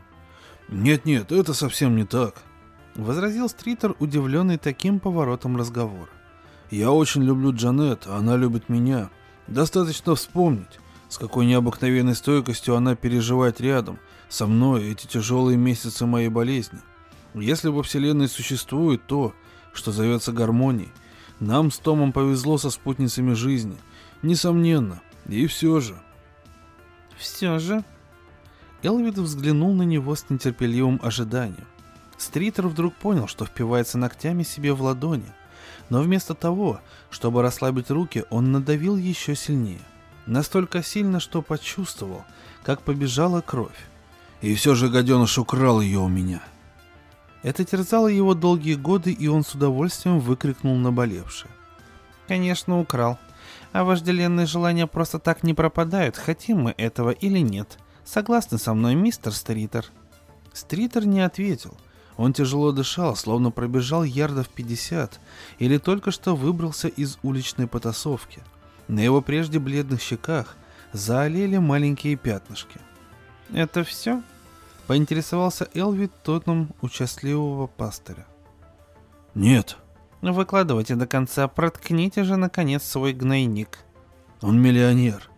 [0.70, 2.42] «Нет-нет, это совсем не так»,—
[2.96, 6.10] возразил Стритер, удивленный таким поворотом разговора.
[6.74, 9.12] «Я очень люблю Джанет, а она любит меня.
[9.46, 16.30] Достаточно вспомнить, с какой необыкновенной стойкостью она переживает рядом, со мной эти тяжелые месяцы моей
[16.30, 16.80] болезни.
[17.36, 19.36] Если во Вселенной существует то,
[19.72, 20.92] что зовется гармонией,
[21.40, 23.78] нам с Томом повезло со спутницами жизни,
[24.24, 25.96] несомненно, и все же».
[27.16, 27.84] «Все же?»
[28.82, 31.68] Элвид взглянул на него с нетерпеливым ожиданием.
[32.18, 35.32] Стритер вдруг понял, что впивается ногтями себе в ладони,
[35.94, 36.80] но вместо того,
[37.12, 39.80] чтобы расслабить руки, он надавил еще сильнее.
[40.26, 42.24] Настолько сильно, что почувствовал,
[42.64, 43.78] как побежала кровь.
[44.42, 46.42] И все же гаденыш украл ее у меня.
[47.44, 51.52] Это терзало его долгие годы, и он с удовольствием выкрикнул наболевшее.
[52.28, 53.20] «Конечно, украл.
[53.72, 57.78] А вожделенные желания просто так не пропадают, хотим мы этого или нет.
[58.04, 59.86] Согласны со мной, мистер Стритер?»
[60.54, 61.78] Стритер не ответил.
[62.18, 65.20] Он тяжело дышал, словно пробежал ярдов 50
[65.60, 68.42] или только что выбрался из уличной потасовки.
[68.88, 70.56] На его прежде бледных щеках
[70.92, 72.80] заолели маленькие пятнышки.
[73.52, 74.22] «Это все?»—
[74.88, 78.26] поинтересовался Элви тоном участливого пастыря.
[79.34, 79.78] «Нет».
[80.22, 83.80] «Выкладывайте до конца, проткните же, наконец, свой гнойник».
[84.42, 85.30] «Он миллионер.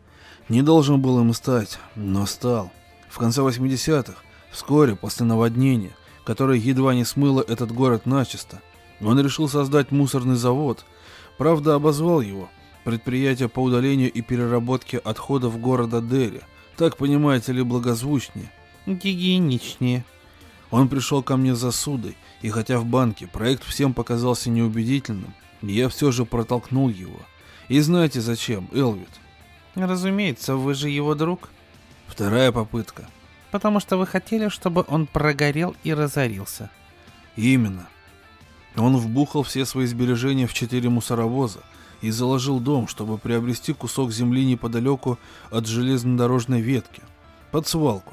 [0.48, 2.72] Не должен был им стать, но стал.
[3.10, 4.14] В конце 80-х,
[4.52, 5.94] вскоре после наводнения,
[6.26, 8.62] которое едва не смыло этот город начисто,
[9.02, 10.86] он решил создать мусорный завод.
[11.38, 12.50] Правда, обозвал его
[12.84, 16.42] предприятие по удалению и переработке отходов города Дерри.
[16.78, 18.52] Так, понимаете ли, благозвучнее.
[18.86, 20.06] Гигиеничнее.
[20.72, 25.90] Он пришел ко мне за судой, и хотя в банке проект всем показался неубедительным, я
[25.90, 27.20] все же протолкнул его.
[27.70, 29.10] И знаете зачем, Элвит?
[29.74, 31.50] Разумеется, вы же его друг.
[32.08, 33.08] Вторая попытка.
[33.56, 36.70] Потому что вы хотели, чтобы он прогорел и разорился.
[37.38, 37.88] Именно.
[38.76, 41.60] Он вбухал все свои сбережения в четыре мусоровоза
[42.02, 45.18] и заложил дом, чтобы приобрести кусок земли неподалеку
[45.52, 47.02] от железнодорожной ветки,
[47.52, 48.12] под свалку,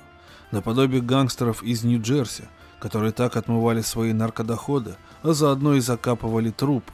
[0.52, 2.44] наподобие гангстеров из Нью-Джерси,
[2.78, 6.92] которые так отмывали свои наркодоходы, а заодно и закапывали трупы.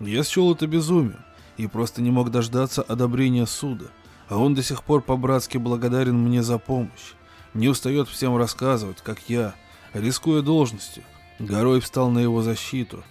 [0.00, 1.24] Я счел это безумием
[1.56, 3.86] и просто не мог дождаться одобрения суда,
[4.28, 7.14] а он до сих пор по-братски благодарен мне за помощь.
[7.56, 9.54] Не устает всем рассказывать, как я,
[9.94, 11.04] рискуя должностью,
[11.38, 13.02] горой встал на его защиту.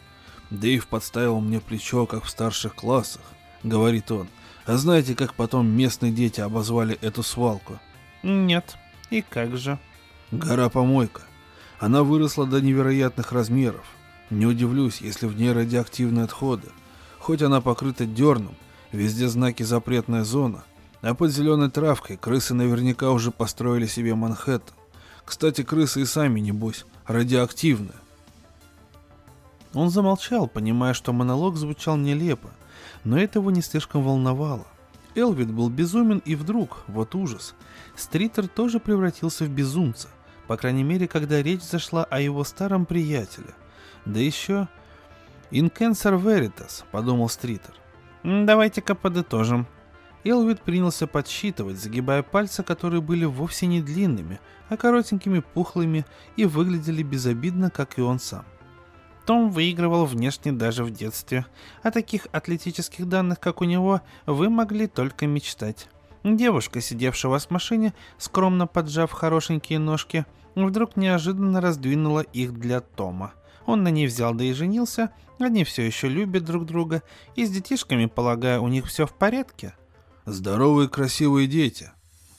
[0.52, 3.24] Дэйв подставил мне плечо, как в старших классах,
[3.64, 4.28] говорит он.
[4.68, 7.80] А знаете, как потом местные дети обозвали эту свалку?
[8.22, 8.78] Нет.
[9.10, 9.80] И как же?
[10.30, 11.24] Гора-помойка.
[11.80, 13.86] Она выросла до невероятных размеров.
[14.30, 16.68] Не удивлюсь, если в ней радиоактивные отходы.
[17.18, 18.56] Хоть она покрыта дерном,
[18.92, 20.66] везде знаки «запретная зона»,
[21.02, 24.76] а под зеленой травкой крысы наверняка уже построили себе Манхэттен.
[25.24, 27.96] Кстати, крысы и сами, небось, радиоактивные.
[29.74, 32.50] Он замолчал, понимая, что монолог звучал нелепо,
[33.04, 34.66] но это его не слишком волновало.
[35.16, 37.56] Элвид был безумен и вдруг, вот ужас,
[37.96, 40.10] Стритер тоже превратился в безумца,
[40.48, 43.54] по крайней мере, когда речь зашла о его старом приятеле.
[44.06, 44.68] Да еще...
[45.52, 47.76] «In cancer veritas»,— подумал Стритер.
[48.24, 49.68] «Давайте-ка подытожим».
[50.26, 56.04] Элвид принялся подсчитывать, загибая пальцы, которые были вовсе не длинными, а коротенькими, пухлыми
[56.36, 58.44] и выглядели безобидно, как и он сам.
[59.28, 61.46] Том выигрывал внешне даже в детстве.
[61.84, 65.90] О таких атлетических данных, как у него, вы могли только мечтать.
[66.24, 72.82] Девушка, сидевшая у вас в машине, скромно поджав хорошенькие ножки, вдруг неожиданно раздвинула их для
[72.82, 73.34] Тома.
[73.68, 77.04] Он на ней взял да и женился, они все еще любят друг друга,
[77.36, 79.76] и с детишками, полагаю, у них все в порядке.
[80.26, 81.92] Здоровые красивые дети.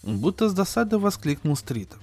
[0.03, 2.01] Будто с досады воскликнул Стритер.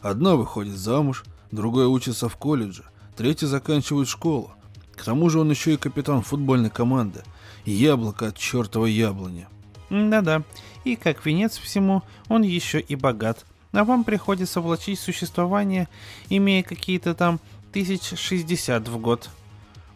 [0.00, 2.84] Одна выходит замуж, другая учится в колледже,
[3.16, 4.52] третий заканчивает школу.
[4.94, 7.22] К тому же он еще и капитан футбольной команды.
[7.66, 9.46] Яблоко от чертовой яблони.
[9.90, 10.42] Да-да,
[10.84, 13.44] и как венец всему, он еще и богат.
[13.72, 15.88] А вам приходится влачить существование,
[16.30, 17.40] имея какие-то там
[17.72, 19.28] тысяч шестьдесят в год.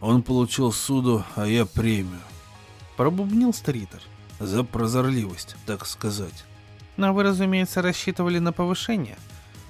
[0.01, 2.21] Он получил суду, а я премию.
[2.95, 4.01] Пробубнил Стритер.
[4.41, 6.45] За прозорливость, так сказать.
[6.97, 9.17] Но вы, разумеется, рассчитывали на повышение.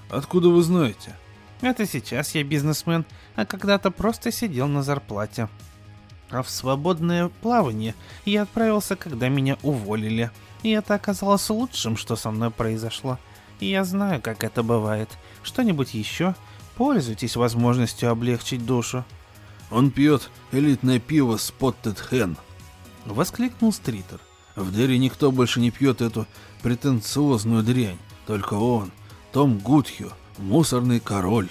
[0.10, 1.14] Откуда вы знаете?
[1.60, 3.06] Это сейчас я бизнесмен,
[3.36, 5.50] а когда-то просто сидел на зарплате.
[6.30, 10.32] А в свободное плавание я отправился, когда меня уволили.
[10.64, 13.20] И это оказалось лучшим, что со мной произошло.
[13.60, 15.10] И я знаю, как это бывает.
[15.44, 16.34] Что-нибудь еще?
[16.78, 19.04] Пользуйтесь возможностью облегчить душу.
[19.70, 22.38] Он пьет элитное пиво Spotted Hen.
[23.06, 24.22] Воскликнул Стритер.
[24.56, 26.28] В Дерри никто больше не пьет эту
[26.62, 27.98] претенциозную дрянь.
[28.28, 28.92] Только он,
[29.32, 31.50] Том Гудхью, мусорный король.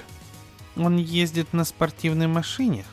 [0.76, 2.84] Он ездит на спортивной машине?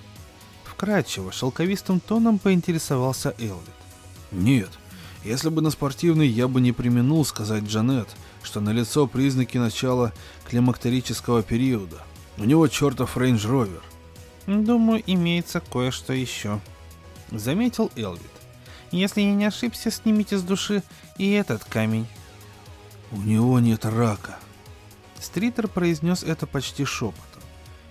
[0.64, 3.74] Вкрадчиво, шелковистым тоном поинтересовался Элвид.
[4.32, 4.70] Нет,
[5.24, 8.10] если бы на спортивный, я бы не преминул сказать Джанет,
[8.44, 10.14] что налицо признаки начала
[10.48, 12.04] климактерического периода.
[12.38, 13.82] У него чертов рейндж-ровер.
[14.46, 16.60] Думаю, имеется кое-что еще.
[17.32, 18.22] Заметил Элвид.
[18.92, 20.84] Если я не ошибся, снимите с души
[21.18, 22.08] и этот камень.
[23.12, 24.38] У него нет рака.
[25.20, 27.44] Стритер произнес это почти шепотом.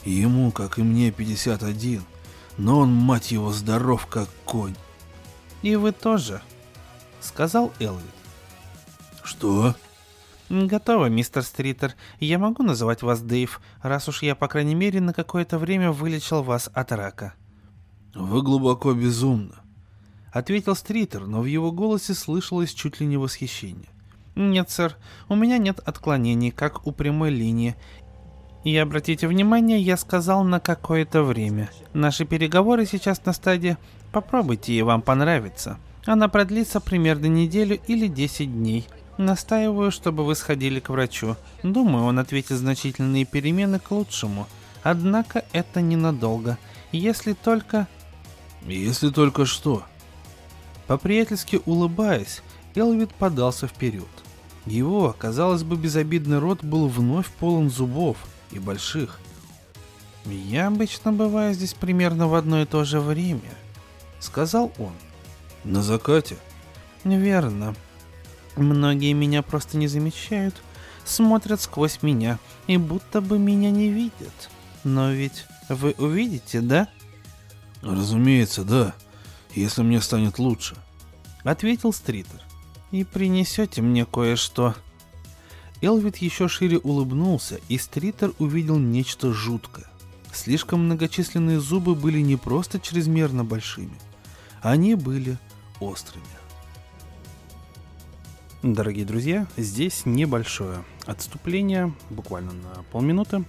[0.04, 2.04] Ему, как и мне, 51,
[2.59, 4.76] но он, мать его, здоров, как конь.
[5.62, 6.40] И вы тоже,
[7.20, 8.04] сказал Элвид.
[9.24, 9.74] Что?
[10.48, 11.94] Готово, мистер Стритер.
[12.20, 16.44] Я могу называть вас Дэйв, раз уж я, по крайней мере, на какое-то время вылечил
[16.44, 17.35] вас от рака.
[18.14, 19.56] Вы глубоко безумны.
[20.37, 23.88] Ответил Стритер, но в его голосе слышалось чуть ли не восхищение.
[24.35, 24.94] Нет, сэр,
[25.31, 27.75] у меня нет отклонений, как у прямой линии.
[28.63, 31.71] И обратите внимание, я сказал на какое-то время.
[31.94, 33.79] Наши переговоры сейчас на стадии
[34.13, 35.79] «попробуйте, и вам понравится».
[36.04, 38.87] Она продлится примерно неделю или 10 дней.
[39.17, 41.37] Настаиваю, чтобы вы сходили к врачу.
[41.63, 44.46] Думаю, он ответит значительные перемены к лучшему.
[44.83, 46.58] Однако это ненадолго.
[46.92, 47.88] Если только...
[48.67, 49.87] Если только что?
[50.87, 52.42] По-приятельски улыбаясь,
[52.74, 54.08] Элвид подался вперед.
[54.66, 58.16] Его, казалось бы, безобидный рот был вновь полон зубов
[58.50, 59.20] и больших.
[60.24, 63.54] «Я обычно бываю здесь примерно в одно и то же время»,—
[64.20, 64.92] сказал он.
[65.62, 66.37] «На закате?»
[67.04, 67.76] «Верно.
[68.56, 70.56] Многие меня просто не замечают,
[71.04, 74.50] смотрят сквозь меня и будто бы меня не видят.
[74.82, 76.88] Но ведь вы увидите, да?»
[77.82, 78.94] «Разумеется, да,
[79.61, 80.77] если мне станет лучше»,—
[81.44, 82.42] ответил Стритер.
[82.90, 84.75] «И принесете мне кое-что».
[85.83, 89.87] Элвит еще шире улыбнулся, и Стритер увидел нечто жуткое.
[90.33, 93.98] Слишком многочисленные зубы были не просто чрезмерно большими,
[94.63, 95.38] они были
[95.81, 96.25] острыми.
[98.63, 103.44] Дорогие друзья, здесь небольшое отступление, буквально на полминуты.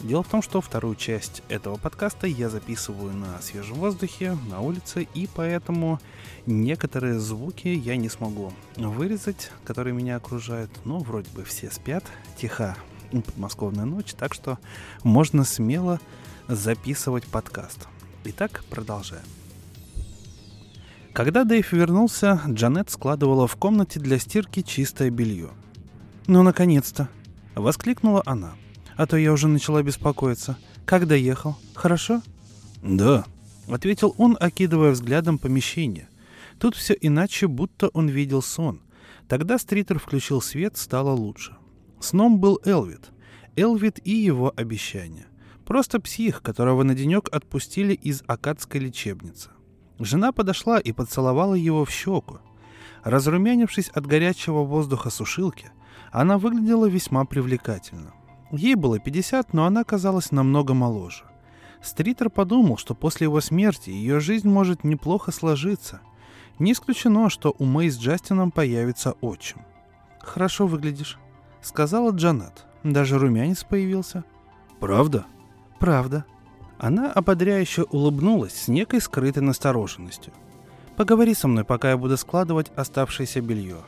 [0.00, 5.08] Дело в том, что вторую часть этого подкаста я записываю на свежем воздухе, на улице,
[5.14, 6.00] и поэтому
[6.44, 10.70] некоторые звуки я не смогу вырезать, которые меня окружают.
[10.84, 12.04] Но вроде бы все спят,
[12.36, 12.76] тиха
[13.10, 14.58] подмосковная ночь, так что
[15.02, 16.00] можно смело
[16.48, 17.88] записывать подкаст.
[18.24, 19.24] Итак, продолжаем.
[21.12, 25.48] Когда Дэйв вернулся, Джанет складывала в комнате для стирки чистое белье.
[26.26, 27.08] «Ну, наконец-то!»—
[27.54, 28.52] воскликнула она.
[28.96, 30.56] «А то я уже начала беспокоиться.
[30.84, 31.56] Как доехал?
[31.74, 32.22] Хорошо?»
[32.82, 33.24] «Да»,—
[33.68, 36.08] ответил он, окидывая взглядом помещение.
[36.58, 38.80] Тут все иначе, будто он видел сон.
[39.28, 41.56] Тогда Стритер включил свет, стало лучше.
[42.00, 43.10] Сном был Элвит.
[43.56, 45.26] Элвит и его обещания.
[45.64, 49.50] Просто псих, которого на денек отпустили из акадской лечебницы.
[49.98, 52.38] Жена подошла и поцеловала его в щеку.
[53.02, 55.70] Разрумянившись от горячего воздуха сушилки,
[56.12, 58.12] она выглядела весьма привлекательно.
[58.52, 61.24] Ей было 50, но она казалась намного моложе.
[61.82, 66.00] Стритер подумал, что после его смерти ее жизнь может неплохо сложиться.
[66.58, 69.60] Не исключено, что у Мэй с Джастином появится отчим.
[70.20, 71.18] «Хорошо выглядишь»,—
[71.60, 72.64] сказала Джанет.
[72.82, 74.24] Даже румянец появился.
[74.80, 75.26] «Правда?»
[75.78, 76.24] «Правда».
[76.78, 80.32] Она ободряюще улыбнулась с некой скрытой настороженностью.
[80.96, 83.78] «Поговори со мной, пока я буду складывать оставшееся белье.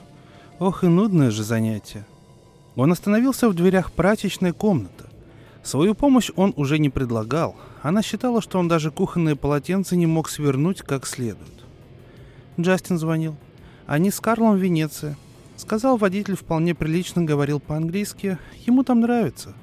[0.59, 2.07] Ох и нудное же занятие».
[2.79, 5.05] Он остановился в дверях прачечной комнаты.
[5.65, 7.57] Свою помощь он уже не предлагал.
[7.83, 11.65] Она считала, что он даже кухонные полотенца не мог свернуть как следует.
[12.59, 13.37] Джастин звонил.
[13.89, 15.17] Они с Карлом в Венеции.
[15.57, 18.39] Сказал, водитель вполне прилично говорил по-английски.
[18.65, 19.55] Ему там нравится.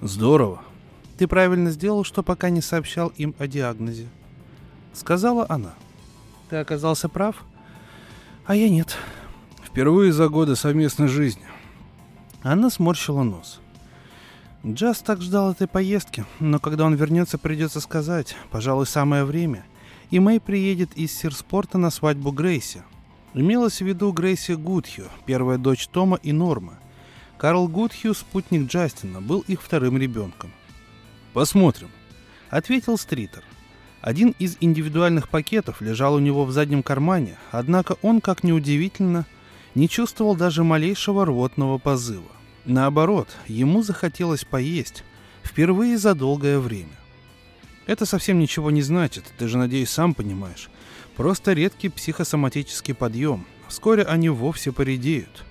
[0.00, 0.62] Здорово.
[1.18, 4.08] Ты правильно сделал, что пока не сообщал им о диагнозе.
[4.94, 5.74] Сказала она.
[6.48, 7.44] Ты оказался прав,
[8.46, 8.96] а я нет.
[9.62, 11.47] Впервые за годы совместной жизни.
[12.42, 13.60] Она сморщила нос.
[14.66, 19.64] Джаз так ждал этой поездки, но когда он вернется, придется сказать, пожалуй, самое время.
[20.10, 22.82] И Мэй приедет из Сирспорта на свадьбу Грейси.
[23.34, 26.78] Имелось в виду Грейси Гудхью, первая дочь Тома и Норма.
[27.36, 30.50] Карл Гудхью, спутник Джастина, был их вторым ребенком.
[31.34, 31.90] Посмотрим,
[32.50, 33.44] ответил Стритер.
[34.00, 39.26] Один из индивидуальных пакетов лежал у него в заднем кармане, однако он, как ни удивительно,
[39.78, 42.32] не чувствовал даже малейшего рвотного позыва.
[42.64, 45.04] Наоборот, ему захотелось поесть,
[45.44, 46.98] впервые за долгое время.
[47.86, 50.68] Это совсем ничего не значит, ты же, надеюсь, сам понимаешь.
[51.16, 53.46] Просто редкий психосоматический подъем.
[53.68, 55.44] Вскоре они вовсе поредеют.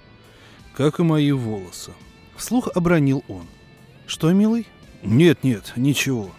[0.76, 1.94] Как и мои волосы.
[2.36, 3.48] Вслух обронил он.
[4.08, 4.68] Что, милый?
[5.04, 6.32] Нет, нет, ничего.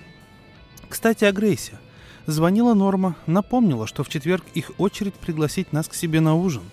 [0.91, 1.78] Кстати, о Грейсе.
[2.26, 6.64] Звонила Норма, напомнила, что в четверг их очередь пригласить нас к себе на ужин.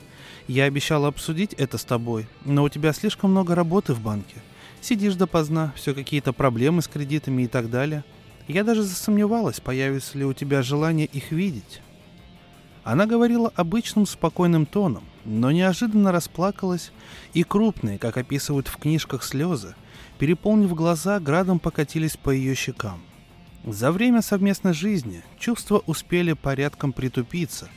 [0.47, 4.37] Я обещала обсудить это с тобой, но у тебя слишком много работы в банке.
[4.81, 8.03] Сидишь допоздна, все какие-то проблемы с кредитами и так далее.
[8.47, 11.81] Я даже засомневалась, появится ли у тебя желание их видеть.
[12.83, 16.91] Она говорила обычным спокойным тоном, но неожиданно расплакалась,
[17.33, 19.73] и крупные, как описывают в книжках, слезы
[20.17, 23.01] переполнив глаза, градом покатились по ее щекам.
[23.65, 27.69] За время совместной жизни чувства успели порядком притупиться,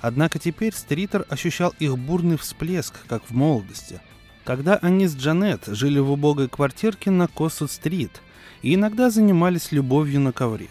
[0.00, 4.00] однако теперь Стритер ощущал их бурный всплеск, как в молодости,
[4.44, 8.22] когда они с Джанет жили в убогой квартирке на Косут-стрит
[8.62, 10.68] и иногда занимались любовью на ковре.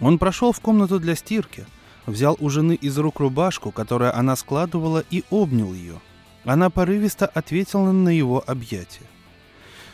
[0.00, 1.66] Он прошел в комнату для стирки,
[2.06, 6.00] взял у жены из рук рубашку, которую она складывала, и обнял ее.
[6.44, 9.06] Она порывисто ответила на его объятие.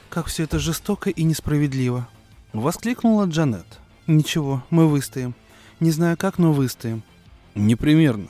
[0.08, 2.08] «Как все это жестоко и несправедливо!»—
[2.52, 3.66] воскликнула Джанет.
[4.06, 5.34] «Ничего, мы выстоим.
[5.80, 7.02] Не знаю как, но выстоим».
[7.56, 8.28] «Непримерно.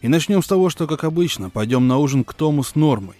[0.00, 3.16] И начнем с того, что, как обычно, пойдем на ужин к Тому с Нормой».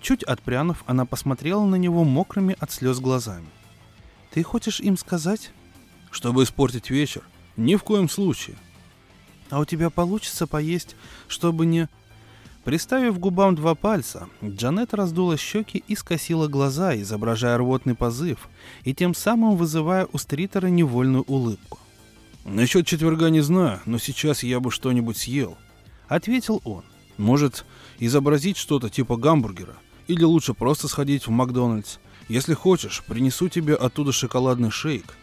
[0.00, 3.48] Чуть отпрянув, она посмотрела на него мокрыми от слез глазами.
[4.30, 5.52] «Ты хочешь им сказать?»
[6.10, 7.22] «Чтобы испортить вечер?
[7.56, 8.56] Ни в коем случае».
[9.50, 10.96] «А у тебя получится поесть,
[11.28, 11.88] чтобы не...»
[12.64, 18.48] Приставив губам два пальца, Джанет раздула щеки и скосила глаза, изображая рвотный позыв,
[18.84, 21.78] и тем самым вызывая у Стритера невольную улыбку.
[22.44, 25.56] «Насчет четверга не знаю, но сейчас я бы что-нибудь съел»,—
[26.10, 26.84] ответил он.
[27.16, 27.64] «Может,
[27.98, 29.76] изобразить что-то типа гамбургера?
[30.08, 31.98] Или лучше просто сходить в Макдональдс?
[32.28, 35.16] Если хочешь, принесу тебе оттуда шоколадный шейк».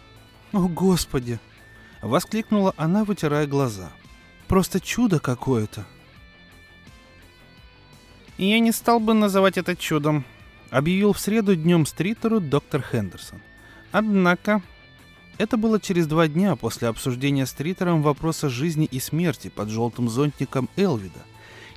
[0.53, 1.39] «О, Господи!»—
[2.01, 3.91] воскликнула она, вытирая глаза.
[4.47, 5.85] «Просто чудо какое-то!»
[8.37, 10.23] «Я не стал бы называть это чудом»,—
[10.69, 13.41] объявил в среду днем стритеру доктор Хендерсон.
[13.91, 14.61] «Однако...»
[15.37, 20.09] Это было через два дня после обсуждения с Тритером вопроса жизни и смерти под желтым
[20.09, 21.19] зонтиком Элвида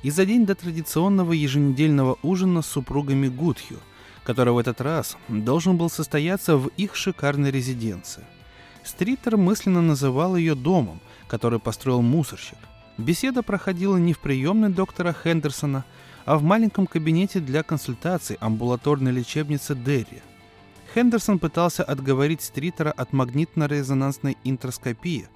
[0.01, 3.79] и за день до традиционного еженедельного ужина с супругами Гудхью,
[4.23, 8.23] который в этот раз должен был состояться в их шикарной резиденции.
[8.83, 12.57] Стритер мысленно называл ее домом, который построил мусорщик.
[12.97, 15.85] Беседа проходила не в приемной доктора Хендерсона,
[16.25, 20.21] а в маленьком кабинете для консультаций амбулаторной лечебницы Дерри.
[20.93, 25.29] Хендерсон пытался отговорить Стритера от магнитно-резонансной интроскопии,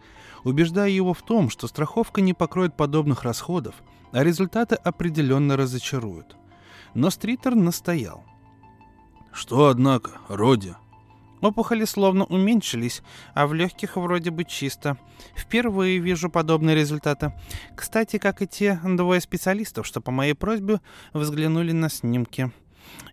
[0.44, 3.76] убеждая его в том, что страховка не покроет подобных расходов,
[4.12, 6.36] а результаты определенно разочаруют.
[6.94, 8.24] Но Стритер настоял.
[9.32, 10.74] «Что, однако, Роди?»
[11.42, 13.02] Опухоли словно уменьшились,
[13.34, 14.98] а в легких вроде бы чисто.
[15.36, 17.34] Впервые вижу подобные результаты.
[17.76, 20.80] Кстати, как и те двое специалистов, что по моей просьбе
[21.14, 22.52] взглянули на снимки.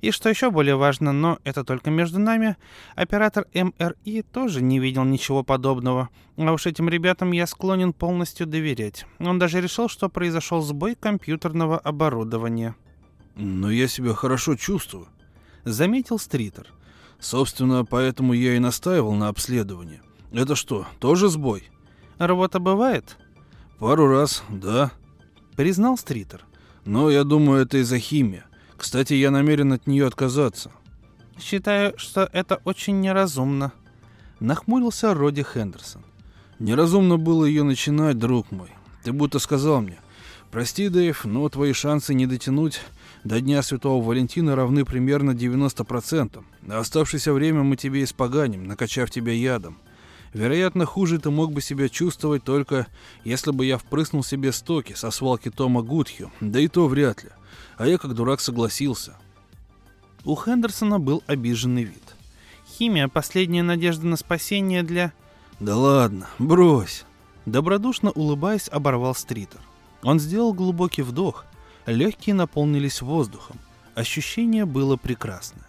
[0.01, 2.57] И что еще более важно, но это только между нами,
[2.95, 6.09] оператор МРИ тоже не видел ничего подобного.
[6.37, 9.07] А уж этим ребятам я склонен полностью доверять.
[9.19, 12.75] Он даже решил, что произошел сбой компьютерного оборудования.
[13.37, 15.09] «Но я себя хорошо чувствую»,—
[15.65, 16.69] заметил Стритер.
[17.23, 20.03] Собственно, поэтому я и настаивал на обследовании.
[20.33, 21.71] Это что, тоже сбой?
[22.19, 23.17] Рвота бывает?
[23.79, 24.91] Пару раз, да.
[25.55, 26.45] Признал Стритер.
[26.85, 28.43] Но я думаю, это из-за химии.
[28.83, 30.73] Кстати, я намерен от нее отказаться.
[31.39, 33.71] Считаю, что это очень неразумно.
[34.41, 36.03] Нахмурился Роди Хендерсон.
[36.59, 38.71] Неразумно было ее начинать, друг мой.
[39.05, 40.01] Ты будто сказал мне,
[40.51, 42.81] прости, Дэйв, но твои шансы не дотянуть
[43.23, 49.33] до Дня Святого Валентина равны примерно 90%, а оставшееся время мы тебе испоганим, накачав тебя
[49.33, 49.79] ядом.
[50.35, 52.89] Вероятно, хуже ты мог бы себя чувствовать только,
[53.23, 57.31] если бы я впрыснул себе стоки со свалки Тома Гудхью, да и то вряд ли.
[57.77, 59.17] А я как дурак согласился.
[60.25, 62.15] У Хендерсона был обиженный вид.
[62.67, 65.13] Химия— последняя надежда на спасение для...
[65.61, 67.05] Да ладно, брось.
[67.47, 69.61] Добродушно улыбаясь, оборвал Стритер.
[70.03, 71.45] Он сделал глубокий вдох,
[71.87, 73.59] Легкие наполнились воздухом.
[73.95, 75.67] Ощущение было прекрасное.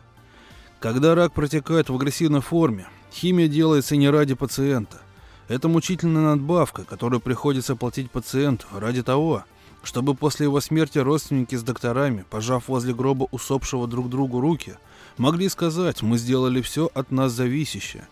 [0.79, 5.01] Когда рак протекает в агрессивной форме, химия делается не ради пациента.
[5.47, 9.43] Это мучительная надбавка, которую приходится платить пациенту ради того,
[9.83, 14.77] чтобы после его смерти родственники с докторами, пожав возле гроба усопшего друг другу руки,
[15.17, 18.07] могли сказать, мы сделали все от нас зависящее.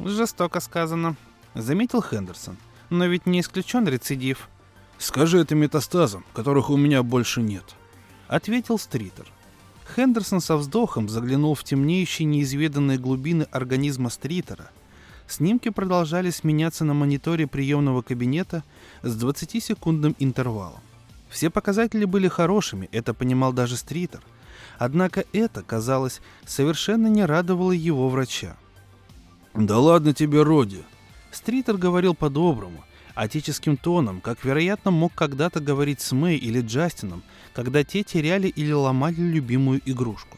[0.00, 1.16] Жестоко сказано,
[1.54, 2.56] заметил Хендерсон.
[2.90, 4.48] Но ведь не исключен рецидив.
[4.98, 7.64] Скажи это метастазам, которых у меня больше нет.
[8.28, 9.26] Ответил Стритер.
[9.94, 14.70] Хендерсон со вздохом заглянул в темнеющие неизведанные глубины организма Стритера.
[15.32, 18.64] Снимки продолжали сменяться на мониторе приемного кабинета
[19.00, 20.80] с 20-секундным интервалом.
[21.30, 24.20] Все показатели были хорошими, это понимал даже Стритер.
[24.78, 28.56] Однако это, казалось, совершенно не радовало его врача.
[29.54, 30.82] «Да ладно тебе, Роди!»
[31.30, 37.22] Стритер говорил по-доброму, отеческим тоном, как, вероятно, мог когда-то говорить с Мэй или Джастином,
[37.54, 40.36] когда те теряли или ломали любимую игрушку.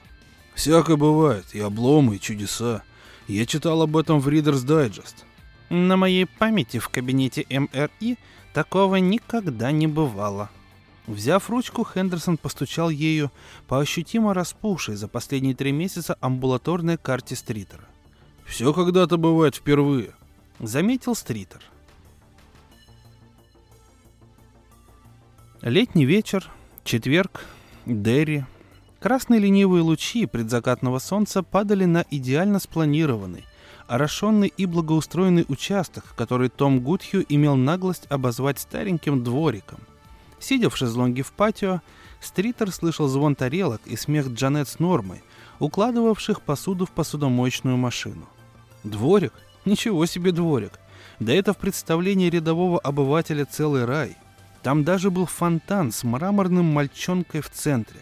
[0.54, 2.84] «Всякое бывает, и обломы, и чудеса.
[3.26, 5.24] Я читал об этом в Reader's Digest».
[5.70, 8.18] На моей памяти в кабинете МРИ
[8.52, 10.50] такого никогда не бывало.
[11.06, 13.30] Взяв ручку, Хендерсон постучал ею
[13.66, 17.84] по ощутимо распухшей за последние три месяца амбулаторной карте Стритера.
[18.46, 20.14] «Все когда-то бывает впервые»,—
[20.60, 21.62] заметил Стритер.
[25.64, 26.50] Летний вечер,
[26.84, 27.46] четверг,
[27.86, 28.44] Дерри.
[29.04, 33.44] Красные ленивые лучи предзакатного солнца падали на идеально спланированный,
[33.86, 39.80] орошенный и благоустроенный участок, который Том Гудхью имел наглость обозвать стареньким двориком.
[40.40, 41.82] Сидя в шезлонге в патио,
[42.18, 45.22] Стритер слышал звон тарелок и смех Джанет с Нормой,
[45.58, 48.26] укладывавших посуду в посудомоечную машину.
[48.84, 49.34] Дворик?
[49.66, 50.80] Ничего себе дворик!
[51.20, 54.16] Да это в представлении рядового обывателя целый рай.
[54.62, 58.00] Там даже был фонтан с мраморным мальчонкой в центре.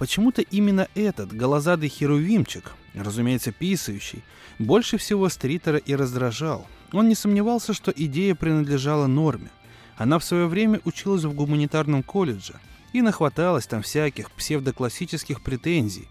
[0.00, 4.24] Почему-то именно этот голозадый херувимчик, разумеется, писающий,
[4.58, 6.66] больше всего Стритера и раздражал.
[6.94, 9.50] Он не сомневался, что идея принадлежала Норме.
[9.98, 12.54] Она в свое время училась в гуманитарном колледже
[12.94, 16.08] И нахваталось там всяких псевдоклассических претензий.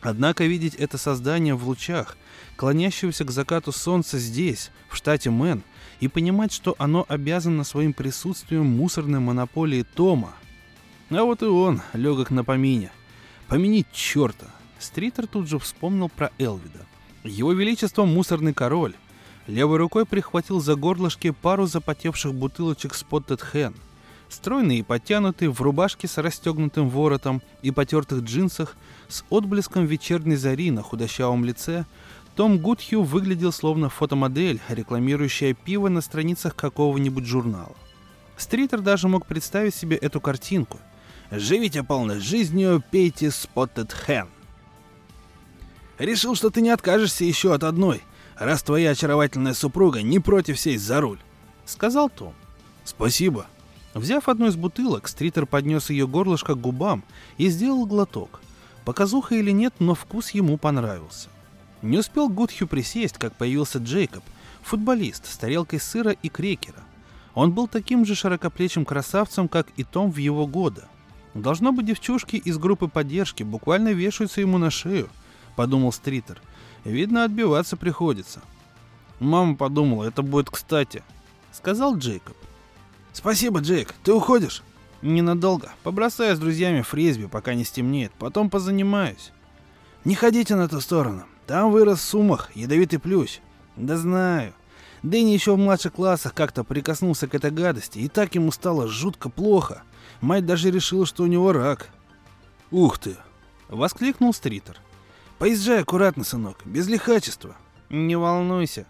[0.00, 2.16] Однако видеть это создание в лучах,
[2.56, 5.62] клонящегося к закату солнца здесь, в штате Мэн,
[6.00, 10.32] и понимать, что оно обязано своим присутствием мусорной монополии Тома.
[11.10, 12.90] А вот и он, легок на помине.
[13.52, 14.46] Помянить черта.
[14.78, 16.86] Стритер тут же вспомнил про Элвида.
[17.22, 18.94] Его Величество мусорный король.
[19.46, 23.74] Левой рукой прихватил за горлышки пару запотевших бутылочек Spotted Hen.
[24.30, 28.74] Стройный и подтянутый, в рубашке с расстегнутым воротом и потертых джинсах,
[29.08, 31.84] с отблеском вечерней зари на худощавом лице,
[32.34, 37.76] том Гудхью выглядел словно фотомодель, рекламирующая пиво на страницах какого-нибудь журнала.
[38.38, 40.78] Стритер даже мог представить себе эту картинку.
[41.34, 44.28] «Живите полной жизнью, пейте Spotted Hen».
[45.98, 48.02] Решил, что ты не откажешься еще от одной,
[48.36, 51.20] раз твоя очаровательная супруга не против сесть за руль»,—
[51.64, 52.34] сказал Том.
[52.84, 53.46] «Спасибо».
[53.94, 57.02] Взяв одну из бутылок, Стритер поднес ее горлышко к губам
[57.38, 58.42] и сделал глоток.
[58.84, 61.30] Показуха или нет, но вкус ему понравился.
[61.80, 64.22] Не успел Гудхью присесть, как появился Джейкоб,
[64.60, 66.82] футболист с тарелкой сыра и крекера.
[67.34, 70.82] Он был таким же широкоплечим красавцем, как и Том в его годы.
[71.34, 75.08] Должно быть, девчушки из группы поддержки буквально вешаются ему на шею–—
[75.56, 76.40] подумал Стритер.
[76.84, 78.42] «Видно, отбиваться приходится».
[79.20, 81.02] «Мама подумала, это будет кстати»,—
[81.52, 82.36] сказал Джейкоб.
[83.12, 83.94] «Спасибо, Джейк.
[84.02, 84.62] Ты уходишь?»
[85.00, 85.72] «Ненадолго.
[85.82, 88.12] Побросаю с друзьями фрисби, пока не стемнеет.
[88.18, 89.32] Потом позанимаюсь».
[90.04, 91.24] «Не ходите на ту сторону.
[91.46, 93.40] Там вырос сумах, ядовитый плющ».
[93.76, 94.54] «Да знаю.
[95.02, 99.28] Дэнни еще в младших классах как-то прикоснулся к этой гадости, и так ему стало жутко
[99.28, 99.82] плохо.
[100.22, 101.90] Мать даже решила, что у него рак».
[102.70, 103.16] «Ух ты!»—
[103.68, 104.80] воскликнул Стритер.
[105.42, 107.56] Поезжай аккуратно, сынок, без лихачества.
[107.90, 108.86] Не волнуйся.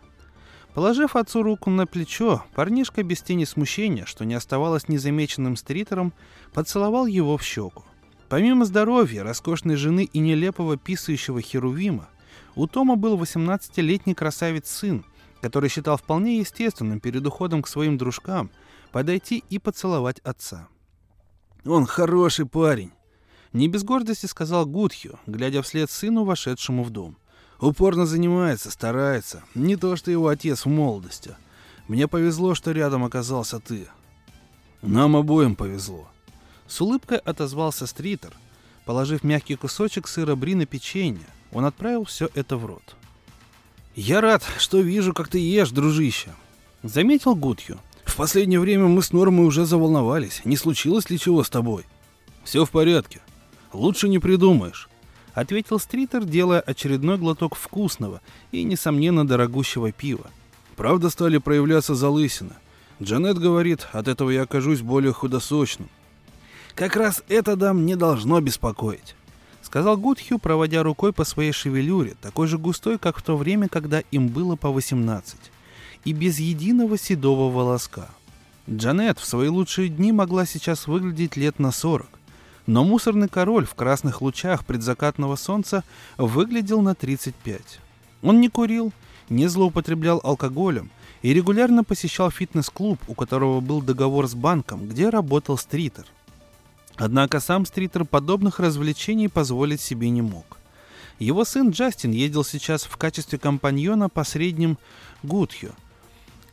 [0.75, 6.13] Положив отцу руку на плечо, парнишка без тени смущения, что не оставалось незамеченным стритером,
[6.53, 7.85] поцеловал его в щеку.
[8.29, 12.11] Помимо здоровья, роскошной жены и нелепого писающего Херувима,
[12.55, 15.07] у Тома был 18-летний красавец-сын,
[15.41, 18.51] который считал вполне естественным перед уходом к своим дружкам
[18.91, 20.69] подойти и поцеловать отца.
[21.65, 22.93] «Он хороший парень»,
[23.53, 27.19] не без гордости сказал Гудхью, глядя вслед сыну, вошедшему в дом.
[27.61, 29.43] Упорно занимается, старается.
[29.55, 31.37] Не то, что его отец в молодости.
[31.87, 33.89] Мне повезло, что рядом оказался ты.
[34.81, 36.09] Нам обоим повезло.
[36.67, 38.33] С улыбкой отозвался Стритер.
[38.87, 42.97] Положив мягкий кусочек сыра бри на печенье, он отправил все это в рот.
[43.95, 46.31] «Я рад, что вижу, как ты ешь, дружище»,—
[46.83, 47.79] заметил Гудхью.
[48.05, 50.43] «В последнее время мы с Нормой уже заволновались.
[50.45, 51.85] Не случилось ли чего с тобой?»
[52.45, 53.21] «Все в порядке»,
[53.73, 54.89] Лучше не придумаешь»,—
[55.35, 60.27] ответил Стритер, делая очередной глоток вкусного и, несомненно, дорогущего пива.
[60.77, 62.53] «Правда стали проявляться залысины.
[63.03, 65.89] Джанет говорит, от этого я окажусь более худосочным».
[66.75, 69.15] «Как раз это, дам, не должно беспокоить»,—
[69.63, 74.01] сказал Гудхью, проводя рукой по своей шевелюре, такой же густой, как в то время, когда
[74.11, 75.37] им было по 18,
[76.05, 78.09] и без единого седого волоска.
[78.71, 82.07] Джанет в свои лучшие дни могла сейчас выглядеть лет на 40,
[82.67, 85.85] но мусорный король в красных лучах предзакатного солнца
[86.17, 87.81] выглядел на 35.
[88.23, 88.93] Он не курил,
[89.29, 90.91] не злоупотреблял алкоголем
[91.23, 96.07] и регулярно посещал фитнес-клуб, у которого был договор с банком, где работал стритер.
[96.97, 100.59] Однако сам стритер подобных развлечений позволить себе не мог.
[101.19, 104.79] Его сын Джастин ездил сейчас в качестве компаньона по средним
[105.23, 105.75] Гудхью,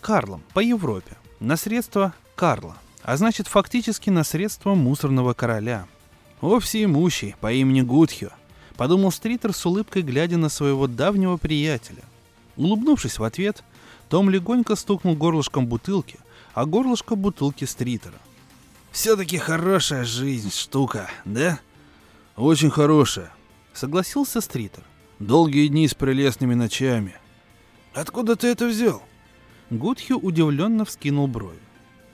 [0.02, 5.88] Карлом, по Европе, на средства Карла, а значит фактически на средства мусорного короля–
[6.42, 8.30] «О, всеимущий, по имени Гудхио»,—
[8.78, 12.04] подумал Стритер с улыбкой, глядя на своего давнего приятеля.
[12.56, 13.64] Улыбнувшись в ответ,
[14.08, 16.18] Том легонько стукнул горлышком бутылки,
[16.54, 18.18] а горлышко бутылки Стритера.
[18.92, 21.60] «Все-таки хорошая жизнь штука, да?»
[22.38, 23.32] «Очень хорошая»,—
[23.74, 24.84] согласился Стритер.
[25.20, 27.16] «Долгие дни с прелестными ночами».
[27.94, 29.04] «Откуда ты это взял?»
[29.70, 31.60] Гудхью удивленно вскинул брови.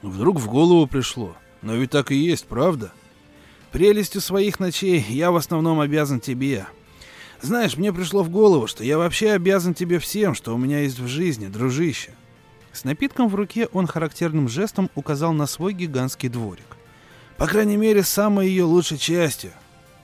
[0.02, 1.36] «Вдруг в голову пришло.
[1.62, 2.92] Но ведь так и есть, правда?»
[3.76, 6.66] Прелестью своих ночей я в основном обязан тебе.
[7.42, 10.98] Знаешь, мне пришло в голову, что я вообще обязан тебе всем, что у меня есть
[10.98, 12.12] в жизни, дружище.
[12.72, 16.78] С напитком в руке он характерным жестом указал на свой гигантский дворик.
[17.36, 19.52] По крайней мере, самой ее лучшей частью.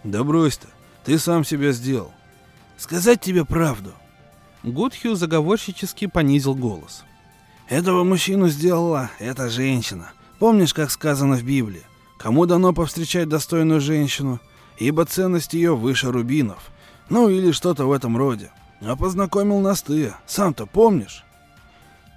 [0.04, 0.68] Да брось ты,
[1.06, 2.12] ты сам себя сделал.
[2.78, 3.94] Сказать тебе правду.
[4.64, 7.06] Гудхью заговорщически понизил голос.
[7.72, 10.12] Этого мужчину сделала эта женщина.
[10.40, 11.84] Помнишь, как сказано в Библии?
[12.18, 14.42] Кому дано повстречать достойную женщину,
[14.78, 16.70] ибо ценность ее выше рубинов.
[17.08, 18.52] Ну или что-то в этом роде.
[18.82, 21.24] А познакомил нас ты, сам-то помнишь?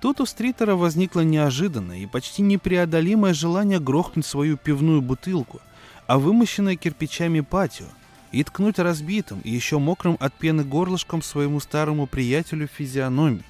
[0.02, 5.61] Тут у Стритера возникло неожиданное и почти непреодолимое желание грохнуть свою пивную бутылку,
[6.09, 7.86] а вымощенное кирпичами патио
[8.32, 13.44] и ткнуть разбитым и еще мокрым от пены горлышком своему старому приятелю физиономию.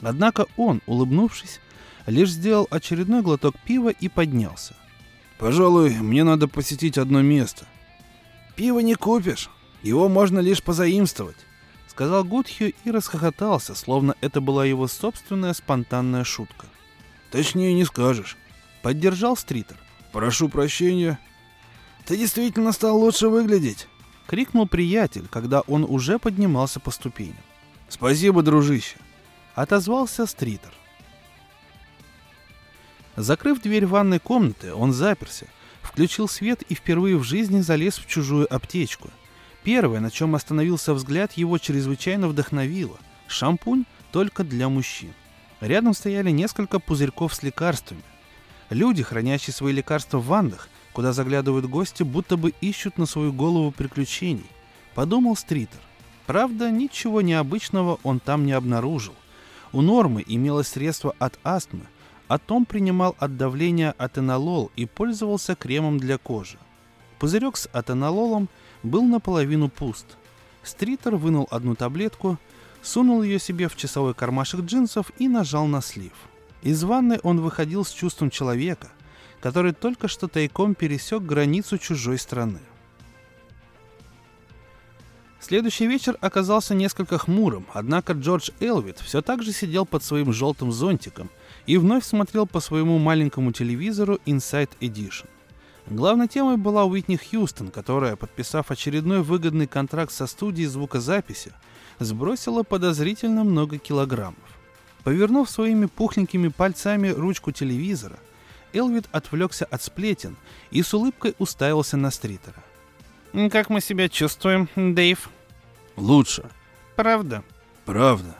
[0.00, 1.60] Однако он, улыбнувшись,
[2.06, 4.74] лишь сделал очередной глоток пива и поднялся.
[5.38, 7.66] «Пожалуй, мне надо посетить одно место».
[8.56, 9.50] «Пиво не купишь,
[9.82, 11.36] его можно лишь позаимствовать»,—
[11.88, 16.66] сказал Гудхью и расхохотался, словно это была его собственная спонтанная шутка.
[17.30, 18.36] «Точнее не скажешь»,—
[18.82, 19.76] поддержал Стритер.
[20.12, 21.18] «Прошу прощения».
[22.06, 23.88] «Ты действительно стал лучше выглядеть»,—
[24.26, 27.36] крикнул приятель, когда он уже поднимался по ступеням.
[27.88, 28.98] «Спасибо, дружище»,—
[29.54, 30.72] отозвался Стритер.
[33.16, 35.46] Закрыв дверь ванной комнаты, он заперся,
[35.82, 39.10] включил свет и впервые в жизни залез в чужую аптечку.
[39.62, 42.98] Первое, на чем остановился взгляд, его чрезвычайно вдохновило.
[43.28, 45.12] Шампунь только для мужчин.
[45.60, 48.02] Рядом стояли несколько пузырьков с лекарствами.
[48.68, 53.70] Люди, хранящие свои лекарства в ваннах, куда заглядывают гости, будто бы ищут на свою голову
[53.70, 54.46] приключений.
[54.94, 55.80] Подумал Стритер.
[56.26, 59.14] Правда, ничего необычного он там не обнаружил.
[59.74, 61.80] У Нормы имелось средство от астмы,
[62.28, 66.58] а Том принимал от давления атенолол и пользовался кремом для кожи.
[67.18, 68.48] Пузырек с атенололом
[68.84, 70.06] был наполовину пуст.
[70.62, 72.38] Стритер вынул одну таблетку,
[72.82, 76.12] сунул ее себе в часовой кармашек джинсов и нажал на слив.
[76.62, 78.90] Из ванны он выходил с чувством человека,
[79.40, 82.60] который только что тайком пересек границу чужой страны.
[85.46, 90.72] Следующий вечер оказался несколько хмурым, однако Джордж Элвит все так же сидел под своим желтым
[90.72, 91.28] зонтиком
[91.66, 95.26] и вновь смотрел по своему маленькому телевизору Inside Edition.
[95.86, 101.52] Главной темой была Уитни Хьюстон, которая, подписав очередной выгодный контракт со студией звукозаписи,
[101.98, 104.38] сбросила подозрительно много килограммов.
[105.02, 108.18] Повернув своими пухленькими пальцами ручку телевизора,
[108.72, 110.38] Элвит отвлекся от сплетен
[110.70, 112.63] и с улыбкой уставился на Стритера.
[113.50, 115.28] «Как мы себя чувствуем, Дэйв?»
[115.96, 116.48] «Лучше».
[116.94, 117.42] «Правда?»
[117.84, 118.36] «Правда».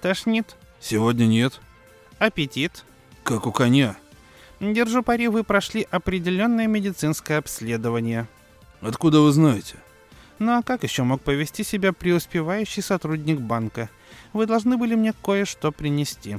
[0.00, 1.60] «Тошнит?» «Сегодня нет».
[2.20, 2.84] «Аппетит?»
[3.24, 3.96] «Как у коня».
[4.60, 8.28] «Держу пари, вы прошли определенное медицинское обследование».
[8.80, 9.74] «Откуда вы знаете?»
[10.38, 13.90] «Ну а как еще мог повести себя преуспевающий сотрудник банка?
[14.32, 16.38] Вы должны были мне кое-что принести».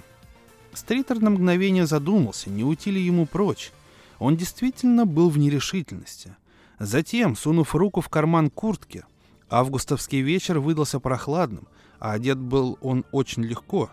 [0.73, 3.71] Стритер на мгновение задумался, не уйти ли ему прочь.
[4.17, 6.35] Он действительно был в нерешительности.
[6.79, 9.03] Затем, сунув руку в карман куртки,
[9.49, 11.67] августовский вечер выдался прохладным,
[11.99, 13.89] а одет был он очень легко,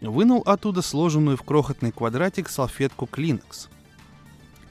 [0.00, 3.68] вынул оттуда сложенную в крохотный квадратик салфетку Клинекс.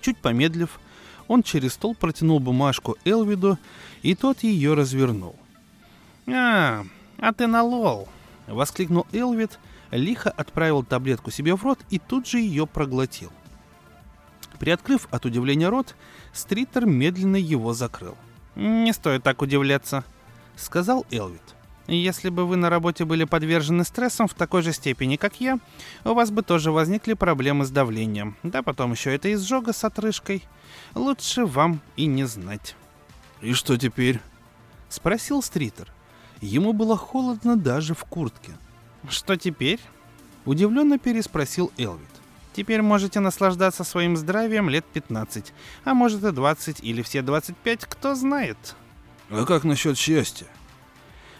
[0.01, 0.79] Чуть помедлив,
[1.27, 3.57] он через стол протянул бумажку Элвиду,
[4.03, 5.35] и тот ее развернул.
[6.27, 6.85] «А,
[7.17, 8.07] а ты налол!»—
[8.47, 9.59] воскликнул Элвид,
[9.91, 13.31] лихо отправил таблетку себе в рот и тут же ее проглотил.
[14.59, 15.95] Приоткрыв от удивления рот,
[16.33, 18.17] Стритер медленно его закрыл.
[18.55, 20.03] «Не стоит так удивляться»,—
[20.55, 21.41] сказал Элвид.
[21.87, 25.59] «Если бы вы на работе были подвержены стрессам в такой же степени, как я,
[26.03, 28.35] у вас бы тоже возникли проблемы с давлением.
[28.43, 30.43] Да потом еще это изжога с отрыжкой.
[30.95, 32.75] Лучше вам и не знать».
[33.41, 34.19] «И что теперь?»—
[34.89, 35.93] спросил Стритер.
[36.41, 38.53] Ему было холодно даже в куртке.
[39.09, 39.79] «Что теперь?»—
[40.45, 42.16] удивленно переспросил Элвид.
[42.57, 45.53] Теперь можете наслаждаться своим здравием лет 15,
[45.83, 48.57] а может и 20 или все 25, кто знает.
[49.29, 50.47] А как насчет счастья?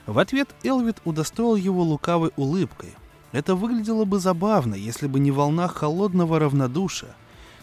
[0.06, 2.94] В ответ Элвид удостоил его лукавой улыбкой.
[3.32, 7.16] Это выглядело бы забавно, если бы не волна холодного равнодушия,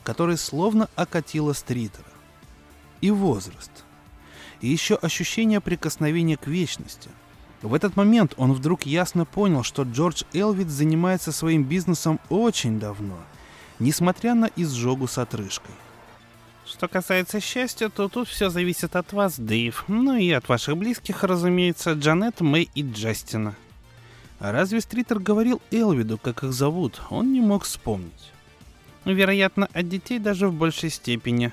[0.02, 2.10] которая словно окатила Стритера.
[3.02, 3.84] И возраст.
[4.62, 7.08] И еще ощущение прикосновения к вечности.
[7.62, 13.16] В этот момент он вдруг ясно понял, что Джордж Элвид занимается своим бизнесом очень давно–
[13.78, 15.74] несмотря на изжогу с отрыжкой.
[16.66, 19.84] Что касается счастья, то тут все зависит от вас, Дэйв.
[19.88, 23.54] Ну и от ваших близких, разумеется, Джанет, Мэй и Джастина.
[24.40, 27.00] А разве Стритер говорил Элвиду, как их зовут?
[27.10, 28.32] Он не мог вспомнить.
[29.04, 31.52] Вероятно, от детей даже в большей степени.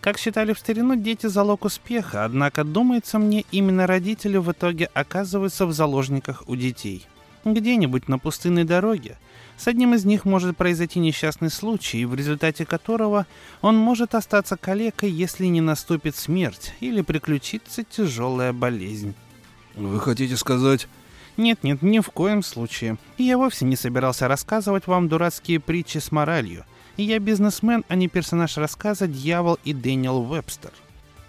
[0.00, 5.66] Как считали в старину, дети залог успеха, однако, думается мне, именно родители в итоге оказываются
[5.66, 7.06] в заложниках у детей.
[7.44, 9.18] Где-нибудь на пустынной дороге,
[9.56, 13.26] с одним из них может произойти несчастный случай, в результате которого
[13.62, 19.14] он может остаться калекой, если не наступит смерть или приключится тяжелая болезнь.
[19.74, 20.88] Вы хотите сказать...
[21.36, 22.96] Нет-нет, ни в коем случае.
[23.18, 26.64] Я вовсе не собирался рассказывать вам дурацкие притчи с моралью.
[26.96, 30.72] Я бизнесмен, а не персонаж рассказа «Дьявол и Дэниел Вебстер».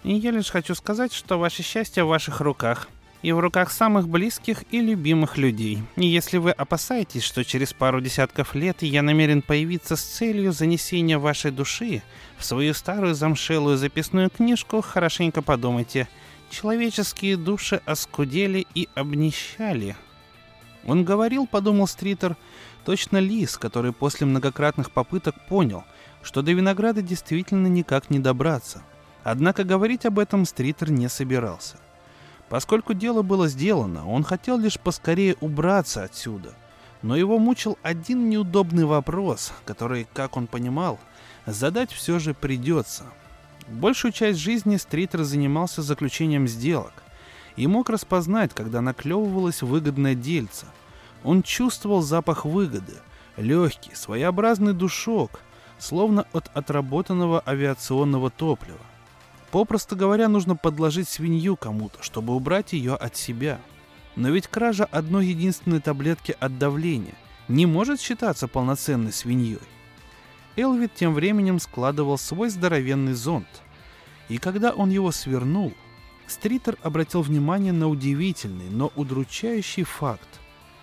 [0.04, 2.88] И я лишь хочу сказать, что ваше счастье в ваших руках.
[3.22, 5.82] И в руках самых близких и любимых людей.
[5.96, 11.18] И если вы опасаетесь, что через пару десятков лет я намерен появиться с целью занесения
[11.18, 12.02] вашей души
[12.36, 16.08] в свою старую замшелую записную книжку, хорошенько подумайте.
[16.50, 19.96] Человеческие души оскудели и обнищали.
[20.86, 22.36] Он говорил, подумал Стритер,
[22.84, 25.84] точно лис, который после многократных попыток понял,
[26.22, 28.82] что до винограда действительно никак не добраться.
[29.24, 31.78] Однако говорить об этом Стритер не собирался.
[32.48, 36.54] Поскольку дело было сделано, он хотел лишь поскорее убраться отсюда.
[37.02, 40.98] Но его мучил один неудобный вопрос, который, как он понимал,
[41.46, 43.04] задать все же придется.
[43.68, 46.94] Большую часть жизни Стритер занимался заключением сделок
[47.56, 50.66] и мог распознать, когда наклевывалось выгодное дельце.
[51.24, 52.94] Он чувствовал запах выгоды,
[53.36, 55.40] легкий, своеобразный душок,
[55.78, 58.78] словно от отработанного авиационного топлива.
[59.50, 63.60] Попросту говоря, нужно подложить свинью кому-то, чтобы убрать ее от себя.
[64.16, 67.14] Но ведь кража одной единственной таблетки от давления
[67.48, 69.60] не может считаться полноценной свиньей.
[70.56, 73.48] Элвит тем временем складывал свой здоровенный зонт.
[74.28, 75.72] И когда он его свернул,
[76.26, 80.28] Стритер обратил внимание на удивительный, но удручающий факт.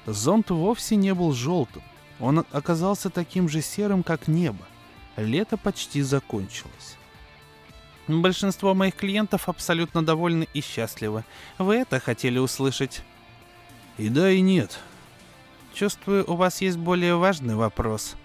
[0.08, 1.84] Зонт вовсе не был желтым.
[2.20, 4.66] Он оказался таким же серым, как небо.
[5.18, 6.95] Лето почти закончилось.
[8.08, 11.24] Большинство моих клиентов абсолютно довольны и счастливы.
[11.58, 13.02] Вы это хотели услышать?
[13.98, 14.80] И да, и нет.
[15.74, 18.16] Чувствую, у вас есть более важный вопрос.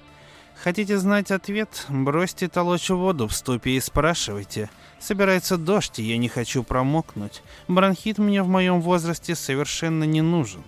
[0.62, 1.86] Хотите знать ответ?
[1.88, 4.68] Бросьте толочь воду в ступе и спрашивайте.
[4.98, 7.42] Собирается дождь, и я не хочу промокнуть.
[7.66, 10.62] Бронхит мне в моем возрасте совершенно не нужен.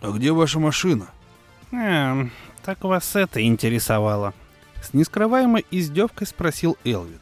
[0.00, 1.08] А где ваша машина?
[1.72, 2.30] Эм,
[2.64, 4.32] так вас это интересовало.
[4.80, 7.20] С нескрываемой издевкой спросил Элвит.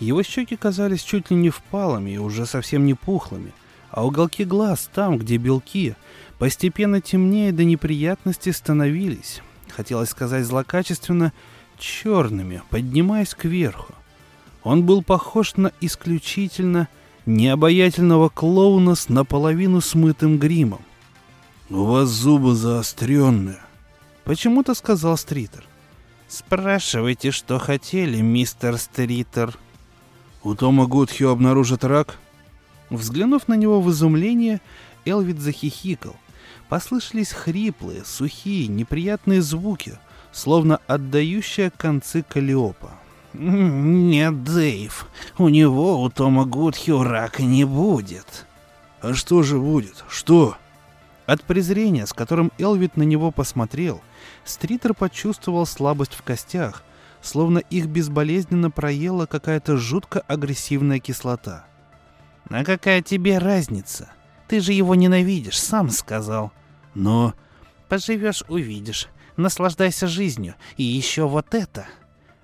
[0.00, 3.52] Его щеки казались чуть ли не впалыми и уже совсем не пухлыми,
[3.90, 5.94] а уголки глаз там, где белки,
[6.38, 11.34] постепенно темнее до неприятности становились, хотелось сказать злокачественно,
[11.78, 13.94] черными, поднимаясь кверху.
[14.62, 16.88] Он был похож на исключительно
[17.26, 20.80] необаятельного клоуна с наполовину смытым гримом.
[21.68, 23.60] «У вас зубы заостренные»,—
[24.24, 25.64] почему-то сказал Стритер.
[26.26, 29.58] «Спрашивайте, что хотели, мистер Стритер»,
[30.42, 32.18] у Тома Гудхью обнаружат рак?
[32.88, 34.60] Взглянув на него в изумление,
[35.04, 36.16] Элвид захихикал.
[36.68, 39.98] Послышались хриплые, сухие, неприятные звуки,
[40.32, 42.92] словно отдающие концы калиопа.
[43.32, 45.06] «Нет, Дэйв,
[45.38, 48.46] у него, у Тома Гудхью, рака не будет».
[49.00, 50.04] «А что же будет?
[50.08, 50.56] Что?»
[51.26, 54.00] От презрения, с которым Элвид на него посмотрел,
[54.44, 56.82] Стритер почувствовал слабость в костях,
[57.22, 61.66] словно их безболезненно проела какая-то жутко агрессивная кислота.
[62.48, 64.10] «А какая тебе разница?
[64.48, 66.52] Ты же его ненавидишь, сам сказал».
[66.94, 67.34] «Но...»
[67.88, 69.08] «Поживешь— увидишь.
[69.36, 70.54] Наслаждайся жизнью.
[70.76, 71.86] И еще вот это».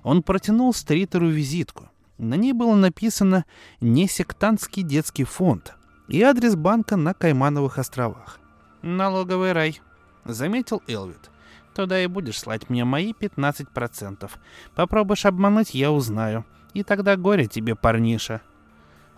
[0.03, 1.89] Он протянул Стритеру визитку.
[2.19, 3.45] На ней было написано
[3.81, 5.75] «Несектантский детский фонд»
[6.09, 8.39] и адрес банка на Каймановых островах.
[8.83, 9.81] «Налоговый рай»,—
[10.25, 11.31] заметил Элвит.
[11.77, 14.31] Туда и будешь слать мне мои 15%.
[14.75, 16.47] Попробуешь обмануть, я узнаю.
[16.73, 18.41] И тогда горе тебе, парниша.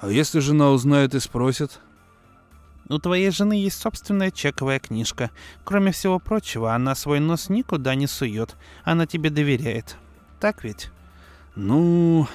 [0.00, 1.78] А если жена узнает и спросит?
[2.88, 5.30] У твоей жены есть собственная чековая книжка.
[5.62, 8.56] Кроме всего прочего, она свой нос никуда не сует.
[8.82, 9.96] Она тебе доверяет.
[10.40, 10.90] Так ведь?
[11.54, 12.26] Ну...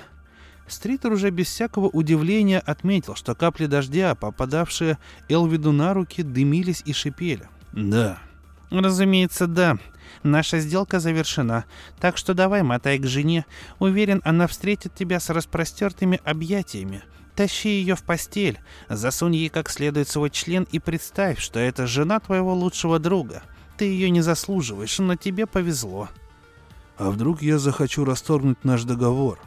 [0.68, 4.98] Стритер уже без всякого удивления отметил, что капли дождя, попадавшие
[5.28, 7.50] Элвиду на руки, дымились и шипели.
[7.74, 8.20] Да.
[8.72, 9.78] Разумеется, да.
[10.22, 11.66] Наша сделка завершена,
[12.00, 13.46] так что давай мотай к жене.
[13.80, 17.02] Уверен, она встретит тебя с распростертыми объятиями.
[17.36, 18.60] Тащи ее в постель,
[18.90, 23.42] засунь ей как следует свой член и представь, что это жена твоего лучшего друга.
[23.78, 26.10] Ты ее не заслуживаешь, но тебе повезло.
[26.98, 29.40] А вдруг я захочу расторгнуть наш договор?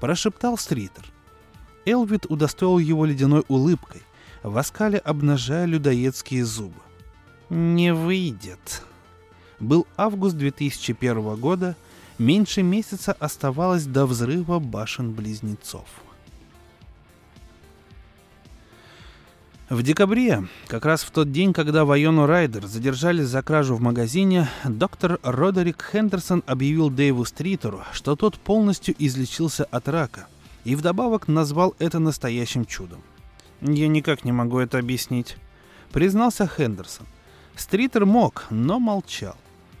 [0.00, 1.04] Прошептал Стритер.
[1.84, 4.02] Элвид удостоил его ледяной улыбкой,
[4.42, 6.80] в оскале обнажая людоедские зубы.
[7.48, 8.82] «Не выйдет»,
[9.60, 11.76] был август 2001 года,
[12.18, 15.86] меньше месяца оставалось до взрыва башен-близнецов.
[19.68, 24.48] В декабре, как раз в тот день, когда Вайону Райдер задержали за кражу в магазине,
[24.64, 30.28] доктор Родерик Хендерсон объявил Дэйву Стритеру, что тот полностью излечился от рака,
[30.62, 33.02] и вдобавок назвал это настоящим чудом.
[33.60, 35.36] «Я никак не могу это объяснить»,—
[35.90, 37.06] признался Хендерсон.
[37.56, 39.34] Стритер мог, но молчал.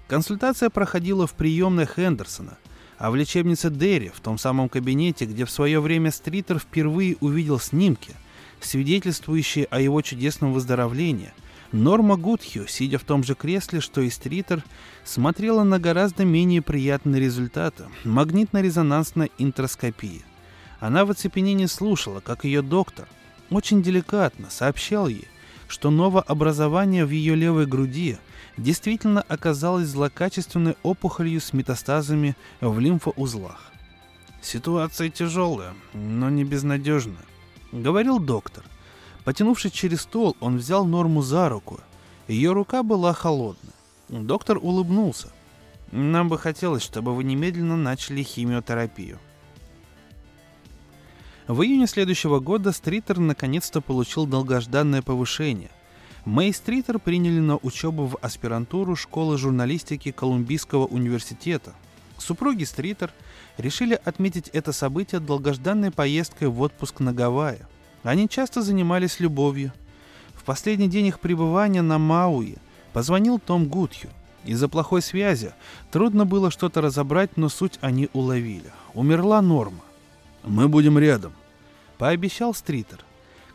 [0.08, 2.58] Консультация проходила в приемной Хендерсона,
[2.98, 7.58] а в лечебнице Дерри, в том самом кабинете, где в свое время Стритер впервые увидел
[7.58, 8.14] снимки,
[8.60, 11.32] свидетельствующие о его чудесном выздоровлении,
[11.72, 14.62] Норма Гудхью, сидя в том же кресле, что и Стритер,
[15.04, 20.24] смотрела на гораздо менее приятные результаты магнитно-резонансной интроскопии.
[20.78, 23.08] Она в оцепенении слушала, как ее доктор
[23.50, 25.26] очень деликатно сообщал ей,
[25.66, 28.18] что новообразование в ее левой груди
[28.56, 33.72] действительно оказалось злокачественной опухолью с метастазами в лимфоузлах.
[34.40, 37.24] «Ситуация тяжелая, но не безнадежная»,—
[37.72, 38.64] говорил доктор.
[39.24, 41.80] Потянувшись через стол, он взял Норму за руку.
[42.28, 43.74] Ее рука была холодная.
[44.08, 45.32] Доктор улыбнулся.
[45.90, 49.18] «Нам бы хотелось, чтобы вы немедленно начали химиотерапию».
[51.48, 55.70] В июне следующего года Стритер наконец-то получил долгожданное повышение.
[56.26, 61.72] Мэй Стритер приняли на учебу в аспирантуру школы журналистики Колумбийского университета.
[62.18, 63.12] Супруги Стритер
[63.58, 67.60] решили отметить это событие долгожданной поездкой в отпуск на Гавайи.
[68.02, 69.72] Они часто занимались любовью.
[70.34, 72.56] В последний день их пребывания на Мауи
[72.92, 74.10] позвонил Том Гудхью.
[74.44, 75.52] Из-за плохой связи
[75.92, 78.72] трудно было что-то разобрать, но суть они уловили.
[78.94, 79.84] Умерла Норма.
[80.42, 81.34] «Мы будем рядом»,—
[81.98, 83.04] пообещал Стритер.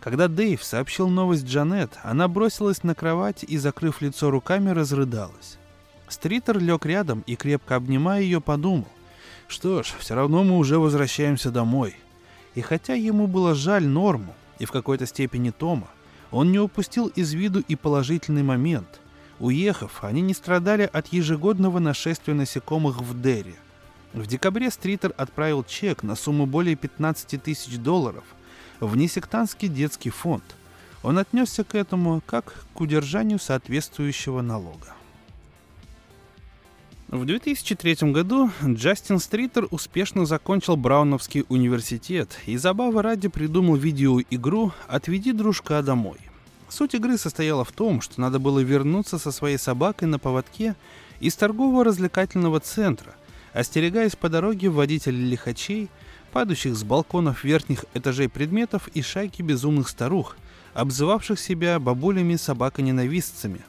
[0.01, 5.59] Когда Дэйв сообщил новость Джанет, она бросилась на кровать и, закрыв лицо руками, разрыдалась.
[6.07, 8.87] Стритер лег рядом и, крепко обнимая ее, подумал.
[9.47, 11.95] Что ж, все равно мы уже возвращаемся домой.
[12.55, 15.87] И хотя ему было жаль Норму и в какой-то степени Тома,
[16.31, 18.99] он не упустил из виду и положительный момент.
[19.39, 23.55] Уехав, они не страдали от ежегодного нашествия насекомых в Дерри–
[24.13, 28.25] в декабре Стритер отправил чек на сумму более 15 тысяч долларов
[28.81, 30.43] в несектантский детский фонд.
[31.03, 34.93] Он отнесся к этому как к удержанию соответствующего налога.
[37.07, 45.33] В 2003 году Джастин Стритер успешно закончил Брауновский университет и забавы ради придумал видеоигру «Отведи
[45.33, 46.17] дружка домой».
[46.69, 50.75] Суть игры состояла в том, что надо было вернуться со своей собакой на поводке
[51.19, 53.13] из торгово-развлекательного центра,
[53.51, 55.89] остерегаясь по дороге водителей лихачей,
[56.31, 60.37] падающих с балконов верхних этажей предметов и шайки безумных старух,
[60.73, 63.61] обзывавших себя бабулями-собаконенавистцами.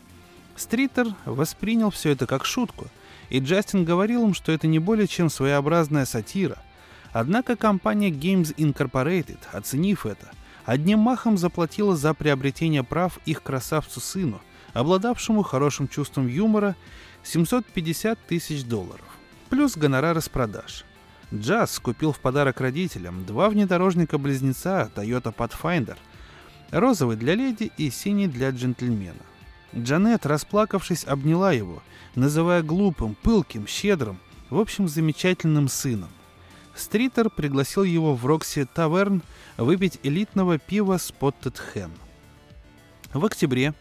[0.56, 2.86] Стритер воспринял все это как шутку,
[3.30, 6.58] и Джастин говорил им, что это не более чем своеобразная сатира.
[7.12, 10.30] Однако компания Games Incorporated, оценив это,
[10.64, 14.40] одним махом заплатила за приобретение прав их красавцу-сыну,
[14.72, 16.76] обладавшему хорошим чувством юмора,
[17.24, 19.12] 750 тысяч долларов
[19.52, 20.86] плюс гонорары с продаж.
[21.34, 25.96] Джаз купил в подарок родителям два внедорожника-близнеца Toyota Pathfinder,
[26.70, 29.22] розовый для леди и синий для джентльмена.
[29.74, 31.82] Джанет, расплакавшись, обняла его,
[32.14, 34.18] называя глупым, пылким, щедрым,
[34.50, 36.10] в общем, замечательным сыном.
[36.74, 39.22] Стритер пригласил его в Рокси Таверн
[39.56, 41.90] выпить элитного пива Spotted Hen.
[43.14, 43.72] В октябре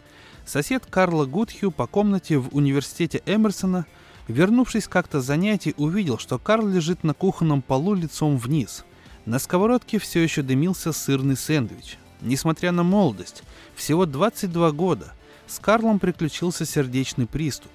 [0.45, 3.85] сосед Карла Гудхью по комнате в университете Эмерсона–
[4.27, 8.85] Вернувшись как-то с занятий, увидел, что Карл лежит на кухонном полу лицом вниз.
[9.25, 11.97] На сковородке все еще дымился сырный сэндвич.
[12.21, 13.43] Несмотря на молодость,
[13.75, 15.13] всего 22 года,
[15.47, 17.71] с Карлом приключился сердечный приступ.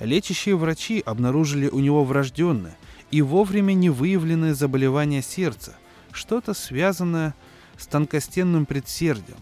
[0.00, 2.76] Лечащие врачи обнаружили у него врожденное
[3.10, 5.74] и вовремя не выявленное заболевание сердца,
[6.12, 7.34] что-то связанное
[7.76, 9.38] с тонкостенным предсердием.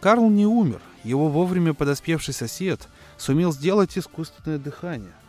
[0.00, 2.88] Карл не умер, его вовремя подоспевший сосед
[3.18, 5.12] сумел сделать искусственное дыхание–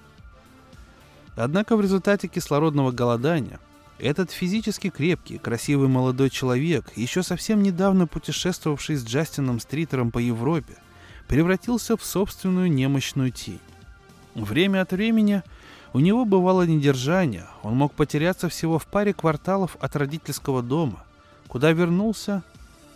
[1.40, 3.62] Однако в результате кислородного голодания
[3.98, 10.76] этот физически крепкий, красивый молодой человек, еще совсем недавно путешествовавший с Джастином Стритером по Европе,
[11.30, 13.62] превратился в собственную немощную тень.
[14.36, 15.42] Время от времени
[15.94, 21.06] у него бывало недержание, он мог потеряться всего в паре кварталов от родительского дома,
[21.48, 22.44] куда вернулся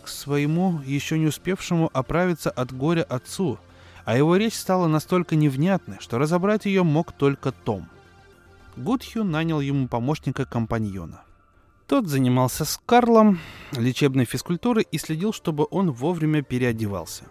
[0.02, 3.58] к своему еще не успевшему оправиться от горя отцу,
[4.04, 7.88] а его речь стала настолько невнятной, что разобрать ее мог только Том.
[8.76, 11.22] Гудхью нанял ему помощника-компаньона.
[11.86, 13.38] Тот занимался с Карлом
[13.72, 17.24] лечебной физкультурой и следил, чтобы он вовремя переодевался.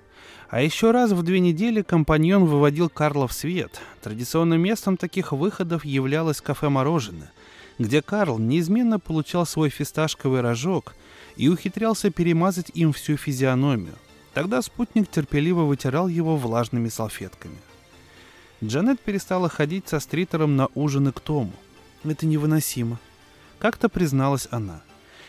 [0.50, 3.82] А еще раз в две недели компаньон выводил Карла в свет.
[4.02, 7.32] Традиционным местом таких выходов являлось кафе-мороженое,
[7.78, 10.96] где Карл неизменно получал свой фисташковый рожок
[11.36, 13.96] и ухитрялся перемазать им всю физиономию.
[14.34, 17.58] Тогда спутник терпеливо вытирал его влажными салфетками–
[18.64, 21.52] Джанет перестала ходить со Стритером на ужины к Тому.
[22.06, 22.98] Это невыносимо.
[23.60, 24.82] Как-то призналась она.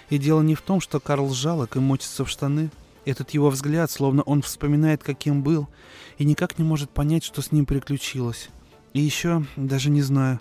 [0.09, 2.71] И дело не в том, что Карл жалок и мочится в штаны.
[3.05, 5.69] Этот его взгляд, словно он вспоминает, каким был,
[6.17, 8.51] и никак не может понять, что с ним приключилось.
[8.93, 10.39] И еще, даже не знаю,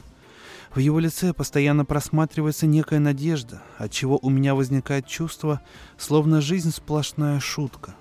[0.75, 5.61] в его лице постоянно просматривается некая надежда, от чего у меня возникает чувство,
[5.97, 7.95] словно жизнь сплошная шутка.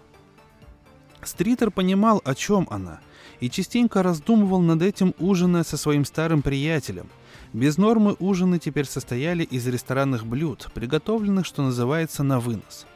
[1.22, 3.00] Стритер понимал, о чем она,
[3.42, 7.08] и частенько раздумывал над этим, ужиная со своим старым приятелем.
[7.52, 12.86] Без нормы ужины теперь состояли из ресторанных блюд, приготовленных, что называется, на вынос.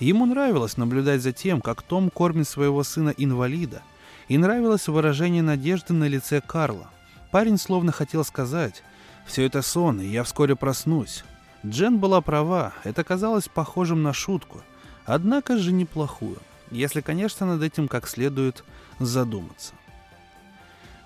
[0.00, 3.80] Ему нравилось наблюдать за тем, как Том кормит своего сына-инвалида,
[4.28, 6.90] и нравилось выражение надежды на лице Карла.
[7.30, 8.82] Парень словно хотел сказать
[9.24, 11.24] «Все это сон, и я вскоре проснусь».
[11.64, 14.60] Джен была права, это казалось похожим на шутку,
[15.06, 16.36] однако же неплохую–
[16.70, 18.64] если, конечно, над этим как следует
[18.98, 19.74] задуматься.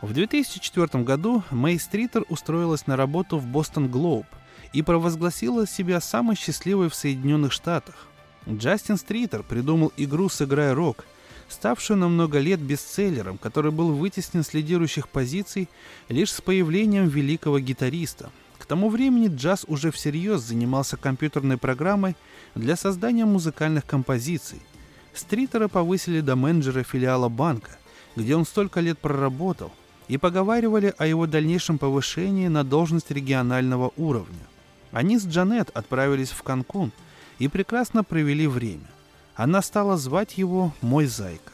[0.00, 4.26] В 2004 году Мэй Стритер устроилась на работу в Бостон Глоуб
[4.72, 8.06] и провозгласила себя самой счастливой в Соединенных Штатах.
[8.48, 11.04] Джастин Стритер придумал игру «Сыграй рок»,
[11.48, 15.68] ставшую на много лет бестселлером, который был вытеснен с лидирующих позиций
[16.08, 18.30] лишь с появлением великого гитариста.
[18.58, 22.14] К тому времени джаз уже всерьез занимался компьютерной программой
[22.54, 24.62] для создания музыкальных композиций–
[25.18, 27.72] Стритера повысили до менеджера филиала банка,
[28.14, 29.72] где он столько лет проработал,
[30.08, 34.46] и поговаривали о его дальнейшем повышении на должность регионального уровня.
[34.90, 36.92] Они с Джанет отправились в Канкун
[37.38, 38.86] и прекрасно провели время.
[39.34, 41.52] Она стала звать его «Мой зайка».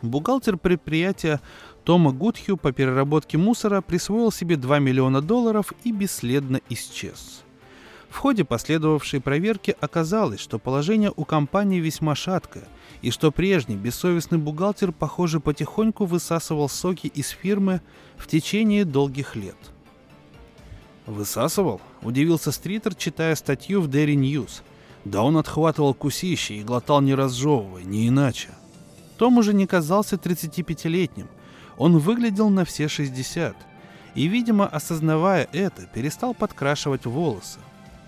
[0.00, 1.40] Бухгалтер предприятия
[1.84, 7.42] Тома Гудхью по переработке мусора присвоил себе 2 миллиона долларов и бесследно исчез.
[8.12, 12.64] В ходе последовавшей проверки оказалось, что положение у компании весьма шаткое,
[13.00, 17.80] и что прежний бессовестный бухгалтер, похоже, потихоньку высасывал соки из фирмы
[18.18, 19.56] в течение долгих лет.
[21.06, 24.62] «Высасывал?»– удивился Стритер, читая статью в Дерри Ньюс.
[25.06, 28.50] «Да он отхватывал кусище и глотал не разжевывая, не иначе».
[29.16, 31.28] Том уже не казался 35-летним.
[31.78, 33.56] Он выглядел на все 60.
[34.14, 37.58] И, видимо, осознавая это, перестал подкрашивать волосы.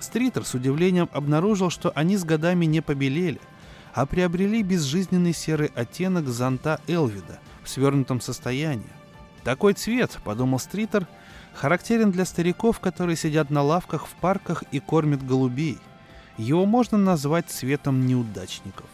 [0.05, 3.40] Стритер с удивлением обнаружил, что они с годами не побелели,
[3.94, 8.84] а приобрели безжизненный серый оттенок зонта Элвида в свернутом состоянии.
[9.44, 11.07] Такой цвет, подумал Стритер,
[11.55, 15.78] характерен для стариков, которые сидят на лавках в парках и кормят голубей.
[16.36, 18.86] Его можно назвать цветом неудачников.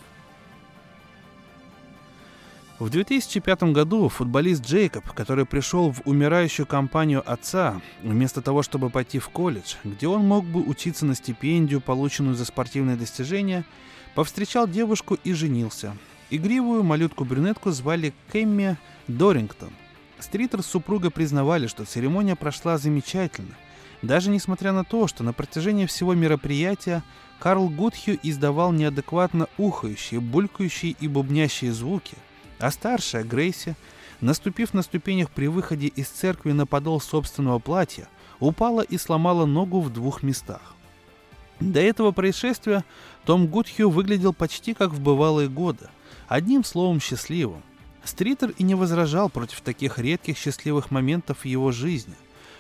[2.80, 9.18] В 2005 году футболист Джейкоб, который пришел в умирающую компанию отца, вместо того, чтобы пойти
[9.18, 13.66] в колледж, где он мог бы учиться на стипендию, полученную за спортивные достижения,
[14.14, 15.94] повстречал девушку и женился.
[16.30, 18.78] Игривую малютку-брюнетку звали Кэмми
[19.08, 19.74] Дорингтон.
[20.18, 23.56] Стритер с супругой признавали, что церемония прошла замечательно,
[24.00, 27.02] даже несмотря на то, что на протяжении всего мероприятия
[27.40, 32.16] Карл Гудхью издавал неадекватно ухающие, булькающие и бубнящие звуки–
[32.61, 33.76] а старшая, Грейси,
[34.20, 38.08] наступив на ступенях при выходе из церкви на подол собственного платья,
[38.38, 40.74] упала и сломала ногу в двух местах.
[41.61, 42.84] До этого происшествия
[43.24, 45.88] Том Гудхью выглядел почти как в бывалые годы,
[46.28, 47.62] одним словом счастливым.
[48.02, 52.14] Стритер и не возражал против таких редких счастливых моментов в его жизни.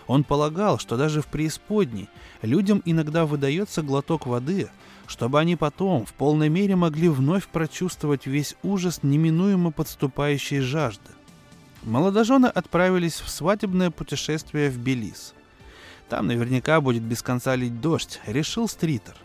[0.06, 2.08] Он полагал, что даже в преисподней
[2.42, 4.68] людям иногда выдается глоток воды,
[5.10, 11.10] чтобы они потом в полной мере могли вновь прочувствовать весь ужас неминуемо подступающей жажды.
[11.82, 15.34] Молодожены отправились в свадебное путешествие в Белиз.
[16.08, 19.16] Там наверняка будет без конца лить дождь, решил Стритер.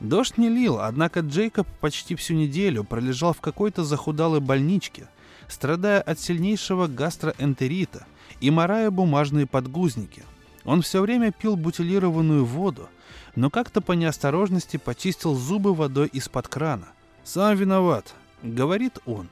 [0.00, 5.08] Дождь не лил, однако Джейкоб почти всю неделю пролежал в какой-то захудалой больничке,
[5.48, 8.04] страдая от сильнейшего гастроэнтерита
[8.42, 10.24] и морая бумажные подгузники.
[10.66, 12.90] Он все время пил бутилированную воду,
[13.34, 16.88] но как-то по неосторожности почистил зубы водой из-под крана.
[17.24, 19.28] «Сам виноват»,— говорит он.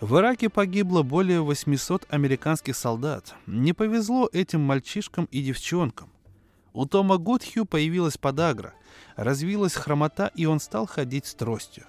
[0.00, 3.34] В Ираке погибло более 800 американских солдат.
[3.46, 6.10] Не повезло этим мальчишкам и девчонкам.
[6.72, 8.74] У Тома Гудхью появилась подагра,
[9.14, 11.84] развилась хромота, и он стал ходить с тростью.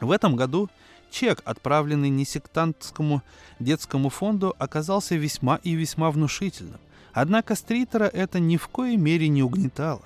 [0.00, 0.68] В этом году
[1.10, 3.22] чек, отправленный несектантскому
[3.60, 6.80] детскому фонду, оказался весьма и весьма внушительным.
[7.12, 10.02] Однако Стритера это ни в коей мере не угнетало.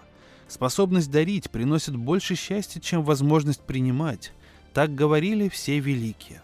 [0.48, 4.32] Способность дарить приносит больше счастья, чем возможность принимать.
[4.72, 6.40] Так говорили все великие.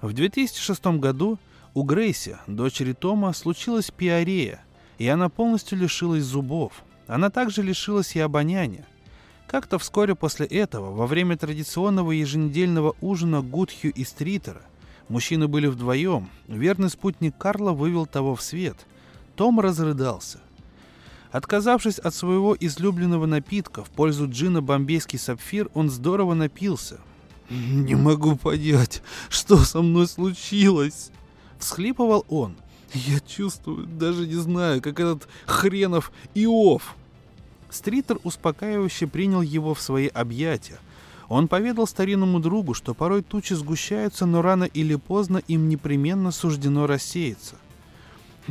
[0.00, 1.38] В 2006 году
[1.74, 4.60] у Грейси, дочери Тома, случилась пиарея,
[4.98, 6.84] и она полностью лишилась зубов.
[7.06, 8.86] Она также лишилась и обоняния.
[9.46, 14.62] Как-то вскоре после этого, во время традиционного еженедельного ужина Гудхью и Стритера–
[15.08, 16.28] Мужчины были вдвоем.
[16.48, 18.86] Верный спутник Карла вывел того в свет.
[19.36, 20.40] Том разрыдался.
[21.30, 26.98] Отказавшись от своего излюбленного напитка в пользу джина «Бомбейский сапфир», он здорово напился.
[27.50, 31.10] «Не могу понять, что со мной случилось!»
[31.58, 32.56] Всхлипывал он.
[32.92, 36.94] «Я чувствую, даже не знаю, как этот хренов Иов!»
[37.70, 40.78] Стритер успокаивающе принял его в свои объятия.
[41.28, 46.86] Он поведал старинному другу, что порой тучи сгущаются, но рано или поздно им непременно суждено
[46.86, 47.56] рассеяться.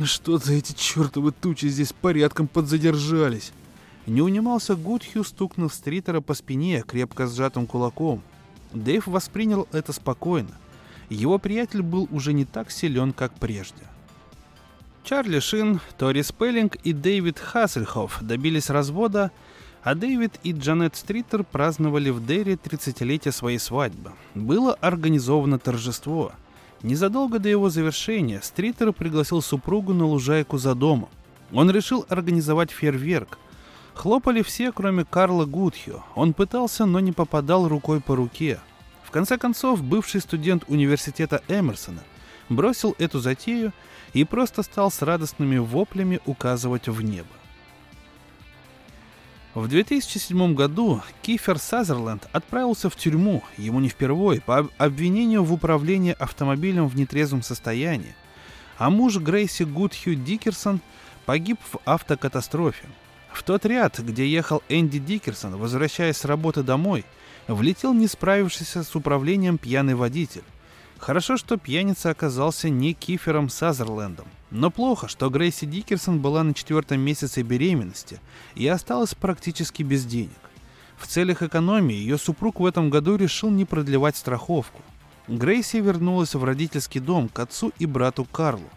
[0.02, 3.52] Что за эти чертовы тучи здесь порядком подзадержались?
[4.06, 8.22] Не унимался Гудхью, стукнув Стритера по спине крепко сжатым кулаком.
[8.74, 10.52] Дэйв воспринял это спокойно.
[11.08, 13.82] Его приятель был уже не так силен, как прежде.
[15.02, 19.30] Чарли Шин, Тори Спеллинг и Дэвид Хассельхоф добились развода,
[19.86, 24.10] а Дэвид и Джанет Стритер праздновали в Дерри 30-летие своей свадьбы.
[24.34, 26.32] Было организовано торжество.
[26.82, 31.08] Незадолго до его завершения Стритер пригласил супругу на лужайку за домом.
[31.52, 33.38] Он решил организовать фейерверк.
[33.94, 36.02] Хлопали все, кроме Карла Гудхио.
[36.16, 38.58] Он пытался, но не попадал рукой по руке.
[39.04, 42.02] В конце концов, бывший студент университета Эмерсона
[42.48, 43.72] бросил эту затею
[44.14, 47.28] и просто стал с радостными воплями указывать в небо.
[49.56, 56.14] В 2007 году Кифер Сазерленд отправился в тюрьму, ему не впервые, по обвинению в управлении
[56.18, 58.14] автомобилем в нетрезвом состоянии,
[58.76, 60.82] а муж Грейси Гудхью Дикерсон
[61.24, 62.84] погиб в автокатастрофе.
[63.32, 67.06] В тот ряд, где ехал Энди Дикерсон, возвращаясь с работы домой,
[67.48, 70.44] влетел не справившийся с управлением пьяный водитель.
[70.98, 74.26] Хорошо, что пьяница оказался не Кифером Сазерлендом.
[74.50, 78.20] Но плохо, что Грейси Дикерсон была на четвертом месяце беременности
[78.54, 80.30] и осталась практически без денег.
[80.96, 84.80] В целях экономии ее супруг в этом году решил не продлевать страховку.
[85.28, 88.70] Грейси вернулась в родительский дом к отцу и брату Карлу.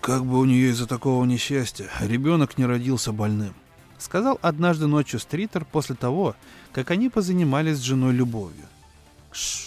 [0.00, 3.54] «Как бы у нее из-за такого несчастья ребенок не родился больным»,
[3.98, 6.34] сказал однажды ночью Стритер после того,
[6.72, 8.64] как они позанимались с женой любовью.
[9.30, 9.61] «Шш,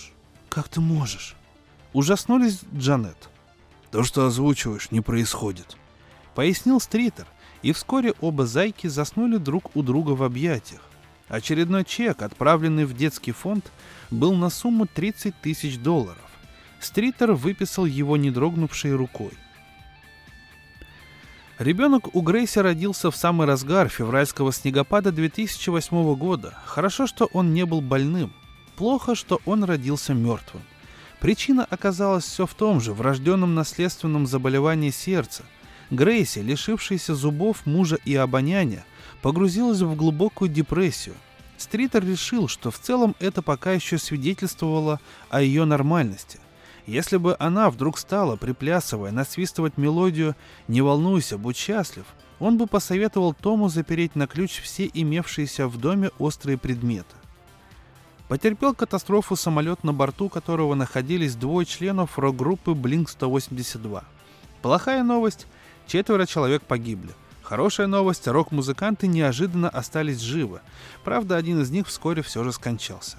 [0.56, 1.36] как ты можешь?»
[1.94, 3.30] Ужаснулись Джанет–
[3.96, 5.78] то, что озвучиваешь, не происходит.
[6.34, 7.28] Пояснил Стритер,
[7.62, 10.82] и вскоре оба зайки заснули друг у друга в объятиях.
[11.30, 13.72] Очередной чек, отправленный в детский фонд,
[14.12, 16.22] был на сумму 30 тысяч долларов.
[16.82, 19.32] Стритер выписал его не дрогнувшей рукой.
[21.58, 26.54] Ребенок у Грейси родился в самый разгар февральского снегопада 2008 года.
[26.66, 28.34] Хорошо, что он не был больным.
[28.76, 30.64] Плохо, что он родился мертвым.
[31.22, 35.44] Причина оказалась все в том же врожденном наследственном заболевании сердца.
[35.92, 38.86] Грейси, лишившаяся зубов, мужа и обоняния,
[39.22, 41.16] погрузилась в глубокую депрессию.
[41.58, 45.00] Стритер решил, что в целом это пока еще свидетельствовало
[45.30, 46.40] о ее нормальности.
[46.86, 50.36] Если бы она вдруг стала, приплясывая, насвистывать мелодию
[50.68, 52.06] «Не волнуйся, будь счастлив»,
[52.40, 57.16] он бы посоветовал Тому запереть на ключ все имевшиеся в доме острые предметы
[58.28, 64.04] потерпел катастрофу самолет, на борту которого находились двое членов рок-группы Blink-182.
[64.62, 65.48] Плохая новость–
[65.88, 67.12] четверо человек погибли.
[67.44, 70.62] Хорошая новость– рок-музыканты неожиданно остались живы.
[71.04, 73.18] Правда, один из них вскоре все же скончался.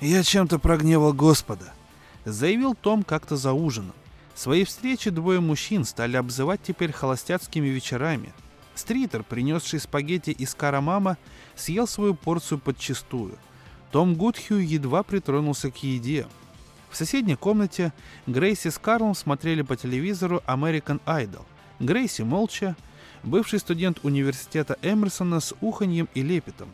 [0.00, 1.72] «Я чем-то прогневал Господа»,–
[2.26, 3.94] заявил Том как-то за ужином.
[4.34, 8.34] Свои встречи двое мужчин стали обзывать теперь холостяцкими вечерами.
[8.74, 11.16] Стритер, принесший спагетти из Карамама,
[11.54, 13.38] съел свою порцию подчистую–
[13.90, 16.26] том Гудхью едва притронулся к еде.
[16.90, 17.92] В соседней комнате
[18.26, 21.44] Грейси с Карлом смотрели по телевизору American Idol.
[21.78, 22.76] Грейси молча,
[23.22, 26.72] бывший студент университета Эмерсона с уханьем и лепетом.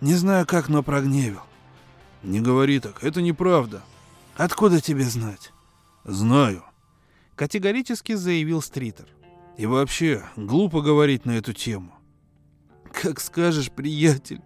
[0.00, 1.40] «Не знаю как, но прогневил».
[2.22, 3.82] «Не говори так, это неправда».
[4.36, 5.52] «Откуда тебе знать?»
[6.04, 6.64] «Знаю»,—
[7.36, 9.06] категорически заявил Стритер.
[9.56, 11.92] «И вообще, глупо говорить на эту тему».
[12.92, 14.40] «Как скажешь, приятель»,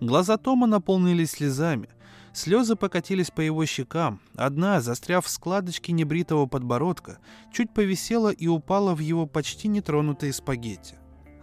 [0.00, 1.88] Глаза Тома наполнились слезами.
[2.32, 4.20] Слезы покатились по его щекам.
[4.36, 7.18] Одна, застряв в складочке небритого подбородка,
[7.52, 10.94] чуть повисела и упала в его почти нетронутые спагетти.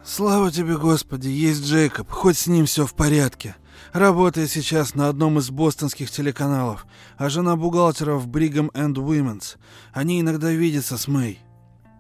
[0.06, 3.56] «Слава тебе, Господи, есть Джейкоб, хоть с ним все в порядке.
[3.92, 6.86] Работает сейчас на одном из бостонских телеканалов,
[7.18, 9.58] а жена бухгалтера в Brigham and Women's.
[9.92, 11.40] Они иногда видятся с Мэй».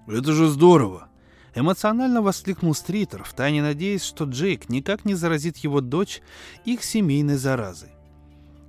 [0.07, 1.09] «Это же здорово!»
[1.55, 6.21] Эмоционально воскликнул Стритер, втайне надеясь, что Джейк никак не заразит его дочь
[6.65, 7.89] их семейной заразой.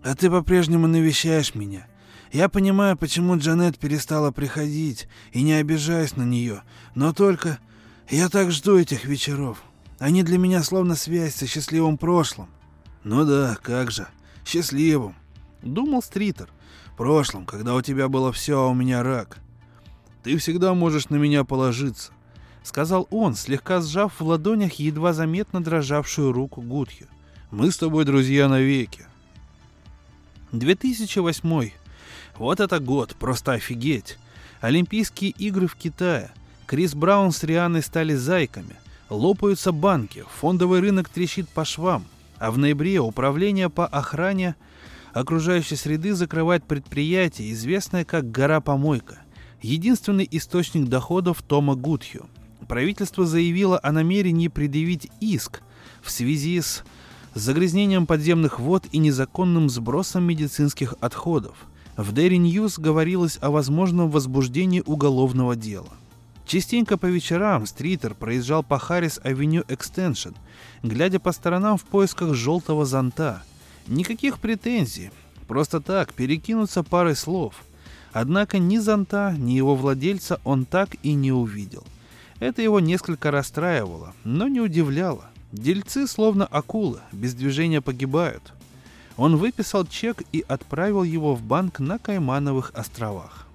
[0.05, 1.89] «А ты по-прежнему навещаешь меня.
[2.33, 6.63] Я понимаю, почему Джанет перестала приходить, и не обижаюсь на нее,
[6.95, 7.59] но только
[8.09, 9.63] я так жду этих вечеров.
[9.99, 12.49] Они для меня словно связь со счастливым прошлым».
[13.03, 14.07] «Ну да, как же,
[14.45, 15.17] счастливым»,—
[15.63, 16.51] думал Стритер.
[16.97, 19.39] «Прошлым, когда у тебя было все, а у меня рак.
[20.23, 22.13] Ты всегда можешь на меня положиться
[22.67, 27.07] сказал он, слегка сжав в ладонях едва заметно дрожавшую руку Гудхи.
[27.51, 29.07] «Мы с тобой друзья навеки».
[30.53, 31.71] 2008.
[32.39, 34.19] Вот это год, просто офигеть.
[34.61, 36.31] Олимпийские игры в Китае.
[36.67, 38.77] Крис Браун с Рианой стали зайками.
[39.09, 42.05] Лопаются банки, фондовый рынок трещит по швам.
[42.39, 44.57] А в ноябре Управление по охране
[45.13, 49.21] окружающей среды закрывает предприятие, известное как «Гора-помойка»,
[49.63, 52.29] единственный источник доходов Тома Гудхью.
[52.69, 55.63] Правительство заявило о намерении предъявить иск
[56.03, 56.83] в связи с
[57.35, 61.67] загрязнением подземных вод и незаконным сбросом медицинских отходов.
[61.97, 65.91] В Daily News говорилось о возможном возбуждении уголовного дела.
[66.45, 70.31] Частенько по вечерам Стритер проезжал по Харрис Авеню Экстеншн,
[70.83, 73.43] глядя по сторонам в поисках желтого зонта.
[73.87, 75.11] Никаких претензий,
[75.47, 77.55] просто так, перекинуться парой слов.
[78.13, 81.85] Однако ни зонта, ни его владельца он так и не увидел.
[82.39, 85.27] Это его несколько расстраивало, но не удивляло.
[85.53, 88.53] Дельцы, словно акулы, без движения погибают.
[89.17, 93.47] Он выписал чек и отправил его в банк на Каймановых островах.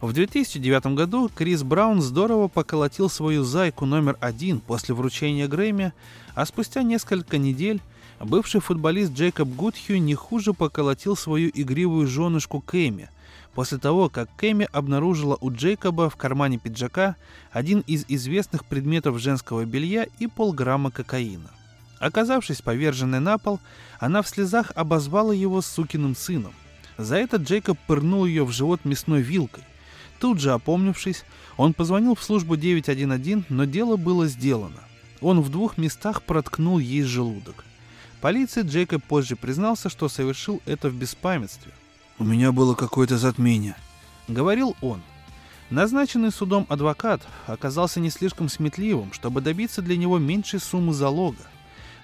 [0.00, 5.92] В 2009 году Крис Браун здорово поколотил свою зайку номер один после вручения Грэмми,
[6.36, 7.80] а спустя несколько недель
[8.20, 13.10] бывший футболист Джейкоб Гудхью не хуже поколотил свою игривую женушку Кэми,
[13.58, 17.16] после того, как Кэми обнаружила у Джейкоба в кармане пиджака
[17.50, 21.50] один из известных предметов женского белья и полграмма кокаина.
[21.98, 23.58] Оказавшись поверженной на пол,
[23.98, 26.52] она в слезах обозвала его сукиным сыном.
[26.98, 29.64] За это Джейкоб пырнул ее в живот мясной вилкой.
[30.20, 31.24] Тут же опомнившись,
[31.56, 34.84] он позвонил в службу 911, но дело было сделано.
[35.20, 37.64] Он в двух местах проткнул ей желудок.
[38.20, 41.72] Полиции Джейкоб позже признался, что совершил это в беспамятстве.
[42.20, 43.76] У меня было какое-то затмение.
[44.26, 45.02] Говорил он.
[45.70, 51.44] Назначенный судом адвокат оказался не слишком сметливым, чтобы добиться для него меньшей суммы залога.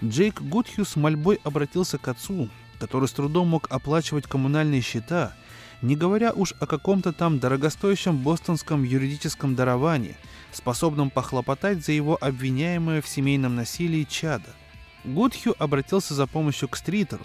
[0.04, 5.34] Джейк Гудхью с мольбой обратился к отцу, который с трудом мог оплачивать коммунальные счета,
[5.82, 10.16] не говоря уж о каком-то там дорогостоящем бостонском юридическом даровании,
[10.52, 14.50] способном похлопотать за его обвиняемое в семейном насилии чада.
[15.04, 17.24] Гудхью обратился за помощью к Стритеру,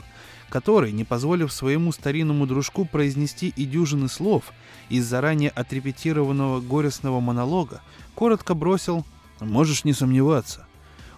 [0.49, 4.51] который, не позволив своему старинному дружку произнести и дюжины слов
[4.89, 7.81] из заранее отрепетированного горестного монолога,
[8.15, 9.05] коротко бросил
[9.39, 10.65] «Можешь не сомневаться».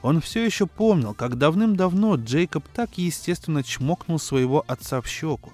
[0.02, 5.54] Он все еще помнил, как давным-давно Джейкоб так естественно чмокнул своего отца в щеку.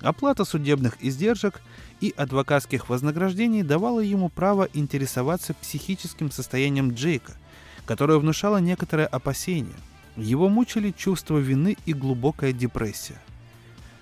[0.00, 1.60] Оплата судебных издержек
[2.00, 7.32] и адвокатских вознаграждений давала ему право интересоваться психическим состоянием Джейка,
[7.86, 9.74] которое внушало некоторое опасение–
[10.18, 13.20] его мучили чувство вины и глубокая депрессия.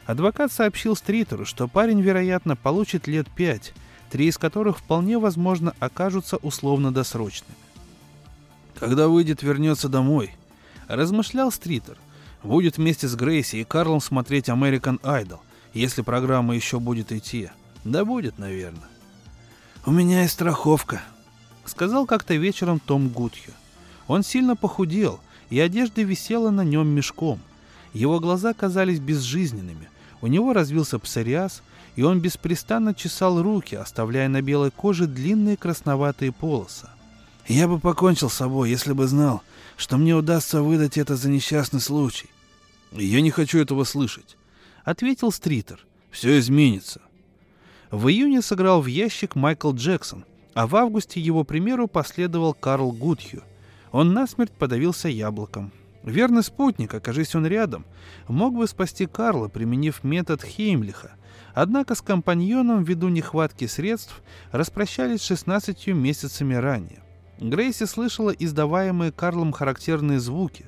[0.06, 3.74] Адвокат сообщил Стритеру, что парень, вероятно, получит лет пять,
[4.10, 7.56] три из которых вполне возможно окажутся условно-досрочными.
[8.78, 10.34] «Когда выйдет, вернется домой»,—
[10.88, 11.96] размышлял Стритер.
[12.42, 15.40] «Будет вместе с Грейси и Карлом смотреть American Idol,
[15.74, 17.50] если программа еще будет идти.
[17.84, 18.88] Да будет, наверное».
[19.84, 21.02] «У меня есть страховка»,—
[21.64, 23.54] сказал как-то вечером Том Гудхью.
[24.06, 25.20] Он сильно похудел,
[25.50, 27.40] и одежда висела на нем мешком.
[27.92, 29.88] Его глаза казались безжизненными,
[30.20, 31.62] у него развился псориаз,
[31.94, 36.88] и он беспрестанно чесал руки, оставляя на белой коже длинные красноватые полосы.
[37.46, 39.42] «Я бы покончил с собой, если бы знал,
[39.76, 42.28] что мне удастся выдать это за несчастный случай».
[42.92, 44.36] «Я не хочу этого слышать»,—
[44.84, 45.86] ответил Стритер.
[46.10, 47.00] «Все изменится».
[47.90, 50.24] В июне сыграл в ящик Майкл Джексон,
[50.54, 53.42] а в августе его примеру последовал Карл Гудхью—
[53.96, 55.72] он насмерть подавился яблоком.
[56.02, 57.86] Верный спутник, окажись он рядом,
[58.28, 61.12] мог бы спасти Карла, применив метод Хеймлиха.
[61.54, 67.02] Однако с компаньоном, ввиду нехватки средств, распрощались 16 месяцами ранее.
[67.40, 70.66] Грейси слышала издаваемые Карлом характерные звуки,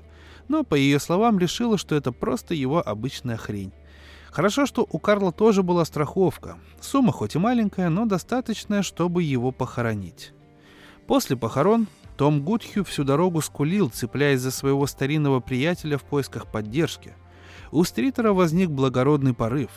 [0.49, 3.73] но, по ее словам, решила, что это просто его обычная хрень.
[4.31, 6.57] Хорошо, что у Карла тоже была страховка.
[6.81, 10.33] Сумма хоть и маленькая, но достаточная, чтобы его похоронить.
[11.07, 11.89] После похорон
[12.19, 17.15] том Гудхью всю дорогу скулил, цепляясь за своего старинного приятеля в поисках поддержки.
[17.71, 19.71] У Стритера возник благородный порыв.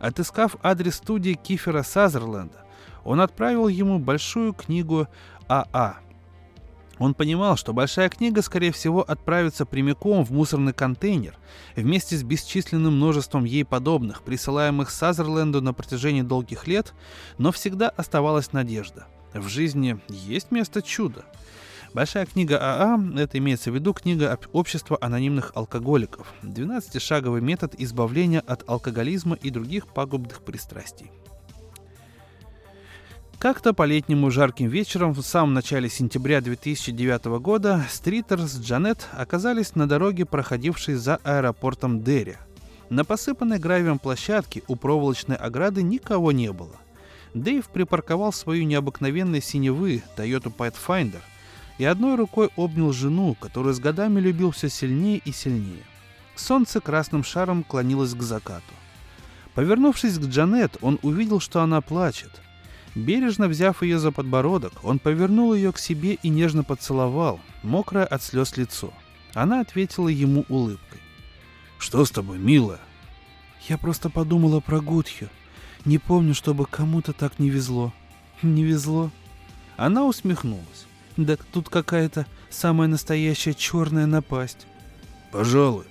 [0.00, 2.64] Отыскав адрес студии Кифера Сазерленда,
[3.04, 5.06] он отправил ему большую книгу
[5.46, 5.68] АА.
[5.72, 5.96] А.
[6.98, 11.38] Он понимал, что большая книга, скорее всего, отправится прямиком в мусорный контейнер
[11.76, 16.92] вместе с бесчисленным множеством ей подобных, присылаемых Сазерленду на протяжении долгих лет,
[17.38, 19.06] но всегда оставалась надежда.
[19.32, 21.24] В жизни есть место чуда–
[21.94, 26.26] Большая книга АА– это имеется в виду книга общества анонимных алкоголиков.
[26.42, 31.12] 12-шаговый метод избавления от алкоголизма и других пагубных пристрастий.
[33.38, 39.76] Как-то по летнему жарким вечером в самом начале сентября 2009 года Стритер с Джанет оказались
[39.76, 42.38] на дороге, проходившей за аэропортом Дерри.
[42.90, 46.74] На посыпанной гравием площадке у проволочной ограды никого не было.
[47.34, 51.20] Дэйв припарковал свою необыкновенной синевы Toyota Pathfinder–
[51.78, 55.82] и одной рукой обнял жену, которую с годами любил все сильнее и сильнее.
[56.36, 58.74] Солнце красным шаром клонилось к закату.
[59.54, 62.30] Повернувшись к Джанет, он увидел, что она плачет.
[62.94, 68.22] Бережно взяв ее за подбородок, он повернул ее к себе и нежно поцеловал, мокрое от
[68.22, 68.92] слез лицо.
[69.32, 71.00] Она ответила ему улыбкой.
[71.78, 72.80] «Что с тобой, милая?»
[73.68, 75.28] «Я просто подумала про Гудхю.
[75.84, 77.92] Не помню, чтобы кому-то так не везло».
[78.42, 79.10] «Не везло?»
[79.76, 80.86] Она усмехнулась.
[81.16, 84.66] «Да тут какая-то самая настоящая черная напасть».
[85.32, 85.84] «Пожалуй.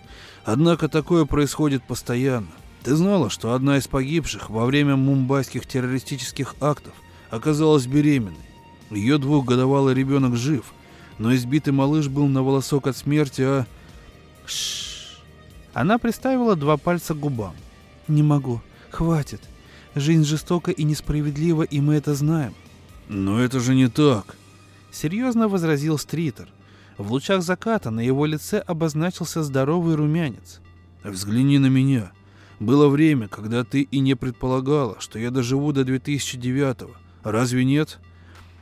[0.46, 2.52] Однако такое происходит постоянно.
[2.84, 6.94] Ты знала, что одна из погибших во время мумбайских террористических актов
[7.30, 8.36] оказалась беременной?
[8.90, 10.66] Ее двухгодовалый ребенок жив,
[11.18, 13.66] но избитый малыш был на волосок от смерти, а...
[14.46, 15.22] Шш.
[15.74, 17.56] Она приставила два пальца к губам.
[18.08, 18.62] «Не могу.
[18.92, 19.42] Хватит.
[19.96, 22.54] Жизнь жестока и несправедлива, и мы это знаем».
[23.08, 24.36] «Но это же не так»,—
[24.94, 26.50] серьезно возразил Стритер.
[26.98, 30.62] В лучах заката на его лице обозначился здоровый румянец.
[31.04, 32.12] «Взгляни на меня.
[32.60, 36.92] Было время, когда ты и не предполагала, что я доживу до 2009-го.
[37.24, 38.00] Разве нет?»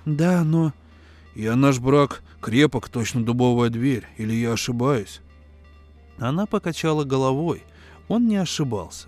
[0.06, 0.74] «Да, но...»
[1.36, 5.22] «Я наш брак крепок, точно дубовая дверь, или я ошибаюсь?»
[6.18, 7.64] Она покачала головой.
[8.08, 9.08] Он не ошибался.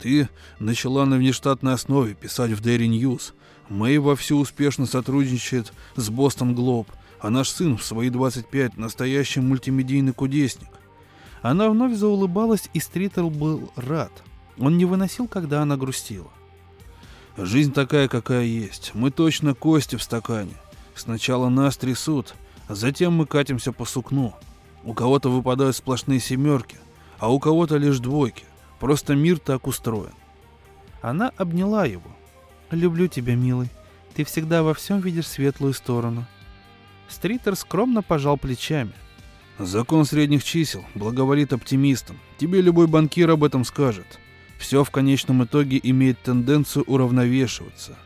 [0.00, 0.28] «Ты
[0.58, 3.34] начала на внештатной основе писать в Daily News.
[3.68, 6.88] Мэй вовсю успешно сотрудничает с Бостон Глоб,
[7.20, 10.68] а наш сын в свои 25 настоящий мультимедийный кудесник.
[11.42, 14.12] Она вновь заулыбалась, и Стритл был рад.
[14.58, 16.30] Он не выносил, когда она грустила.
[17.36, 18.92] Жизнь такая, какая есть.
[18.94, 20.54] Мы точно кости в стакане.
[20.96, 22.34] Сначала нас трясут,
[22.66, 24.34] а затем мы катимся по сукну.
[24.82, 26.78] У кого-то выпадают сплошные семерки,
[27.18, 28.44] а у кого-то лишь двойки.
[28.80, 30.14] Просто мир так устроен.
[31.00, 32.10] Она обняла его.
[32.70, 33.70] «Люблю тебя, милый.
[34.14, 36.26] Ты всегда во всем видишь светлую сторону».
[37.08, 38.92] Стритер скромно пожал плечами.
[39.58, 42.18] «Закон средних чисел благоволит оптимистам.
[42.36, 44.18] Тебе любой банкир об этом скажет.
[44.58, 47.96] Все в конечном итоге имеет тенденцию уравновешиваться».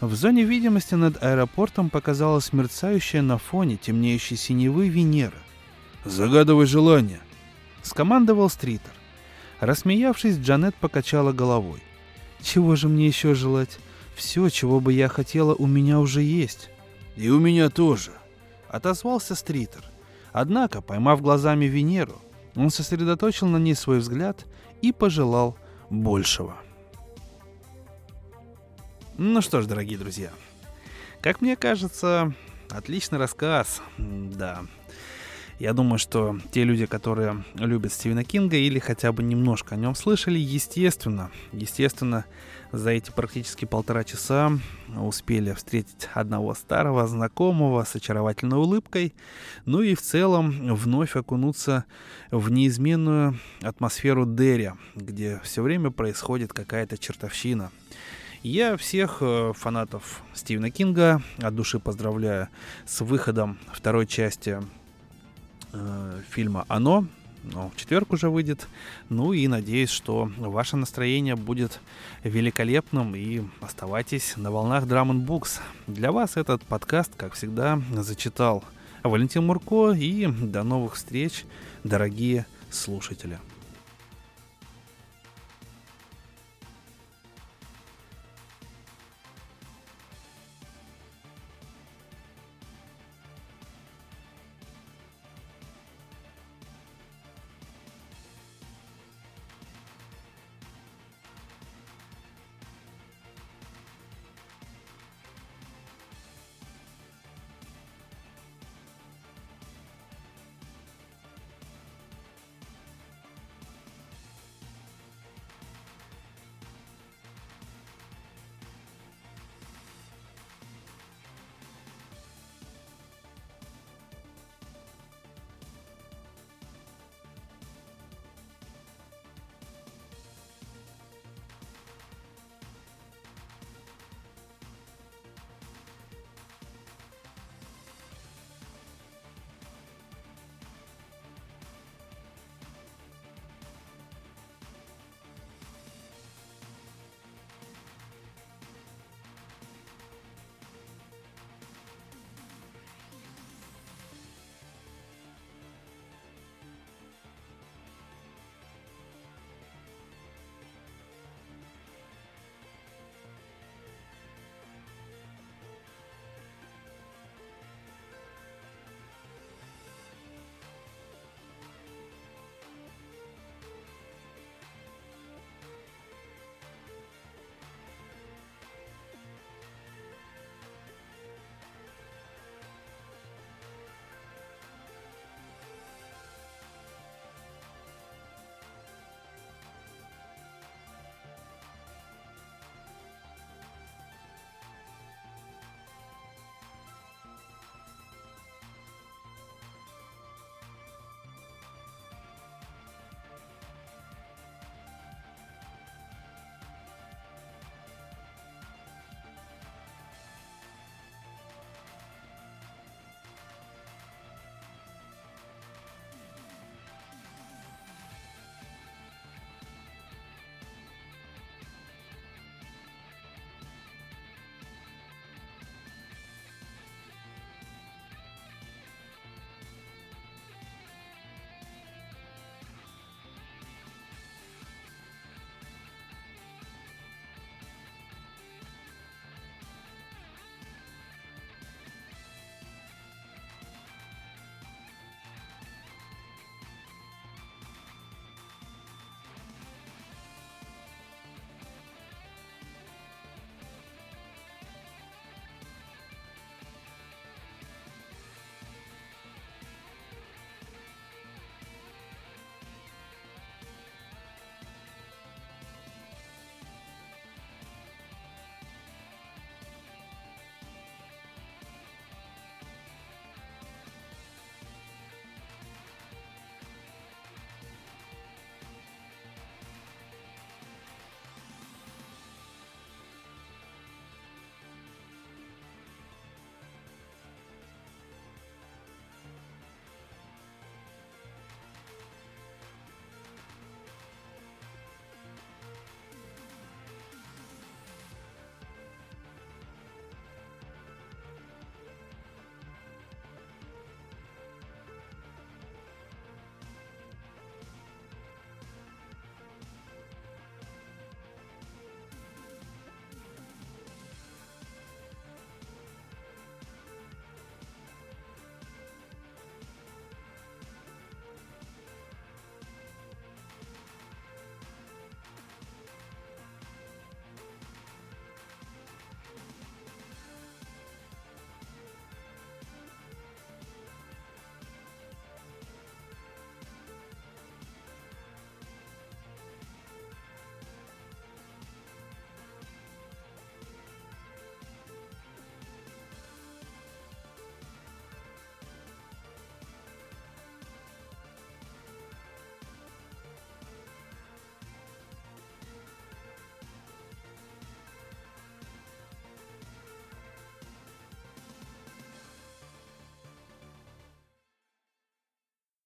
[0.00, 5.38] В зоне видимости над аэропортом показалась мерцающая на фоне темнеющей синевы Венера.
[6.04, 7.20] «Загадывай желание»,—
[7.82, 8.92] скомандовал Стритер.
[9.60, 11.82] Рассмеявшись, Джанет покачала головой.
[12.44, 13.78] «Чего же мне еще желать?
[14.14, 16.68] Все, чего бы я хотела, у меня уже есть».
[17.16, 18.10] «И у меня тоже»,—
[18.68, 19.82] отозвался Стритер.
[20.32, 22.20] Однако, поймав глазами Венеру,
[22.54, 24.44] он сосредоточил на ней свой взгляд
[24.82, 25.56] и пожелал
[25.88, 26.56] большего.
[29.16, 30.30] Ну что ж, дорогие друзья,
[31.22, 32.34] как мне кажется,
[32.68, 34.64] отличный рассказ, да.
[35.64, 39.94] Я думаю, что те люди, которые любят Стивена Кинга или хотя бы немножко о нем
[39.94, 42.26] слышали, естественно, естественно,
[42.70, 44.52] за эти практически полтора часа
[44.94, 49.14] успели встретить одного старого знакомого с очаровательной улыбкой,
[49.64, 51.86] ну и в целом вновь окунуться
[52.30, 57.70] в неизменную атмосферу Дерри, где все время происходит какая-то чертовщина.
[58.42, 62.50] Я всех э, фанатов Стивена Кинга от души поздравляю
[62.84, 64.60] с выходом второй части
[65.74, 67.06] э, фильма «Оно»,
[67.52, 68.66] но в четверг уже выйдет.
[69.08, 71.80] Ну и надеюсь, что ваше настроение будет
[72.22, 75.60] великолепным и оставайтесь на волнах Drum Books.
[75.86, 78.64] Для вас этот подкаст, как всегда, зачитал
[79.02, 81.44] Валентин Мурко и до новых встреч,
[81.82, 83.38] дорогие слушатели.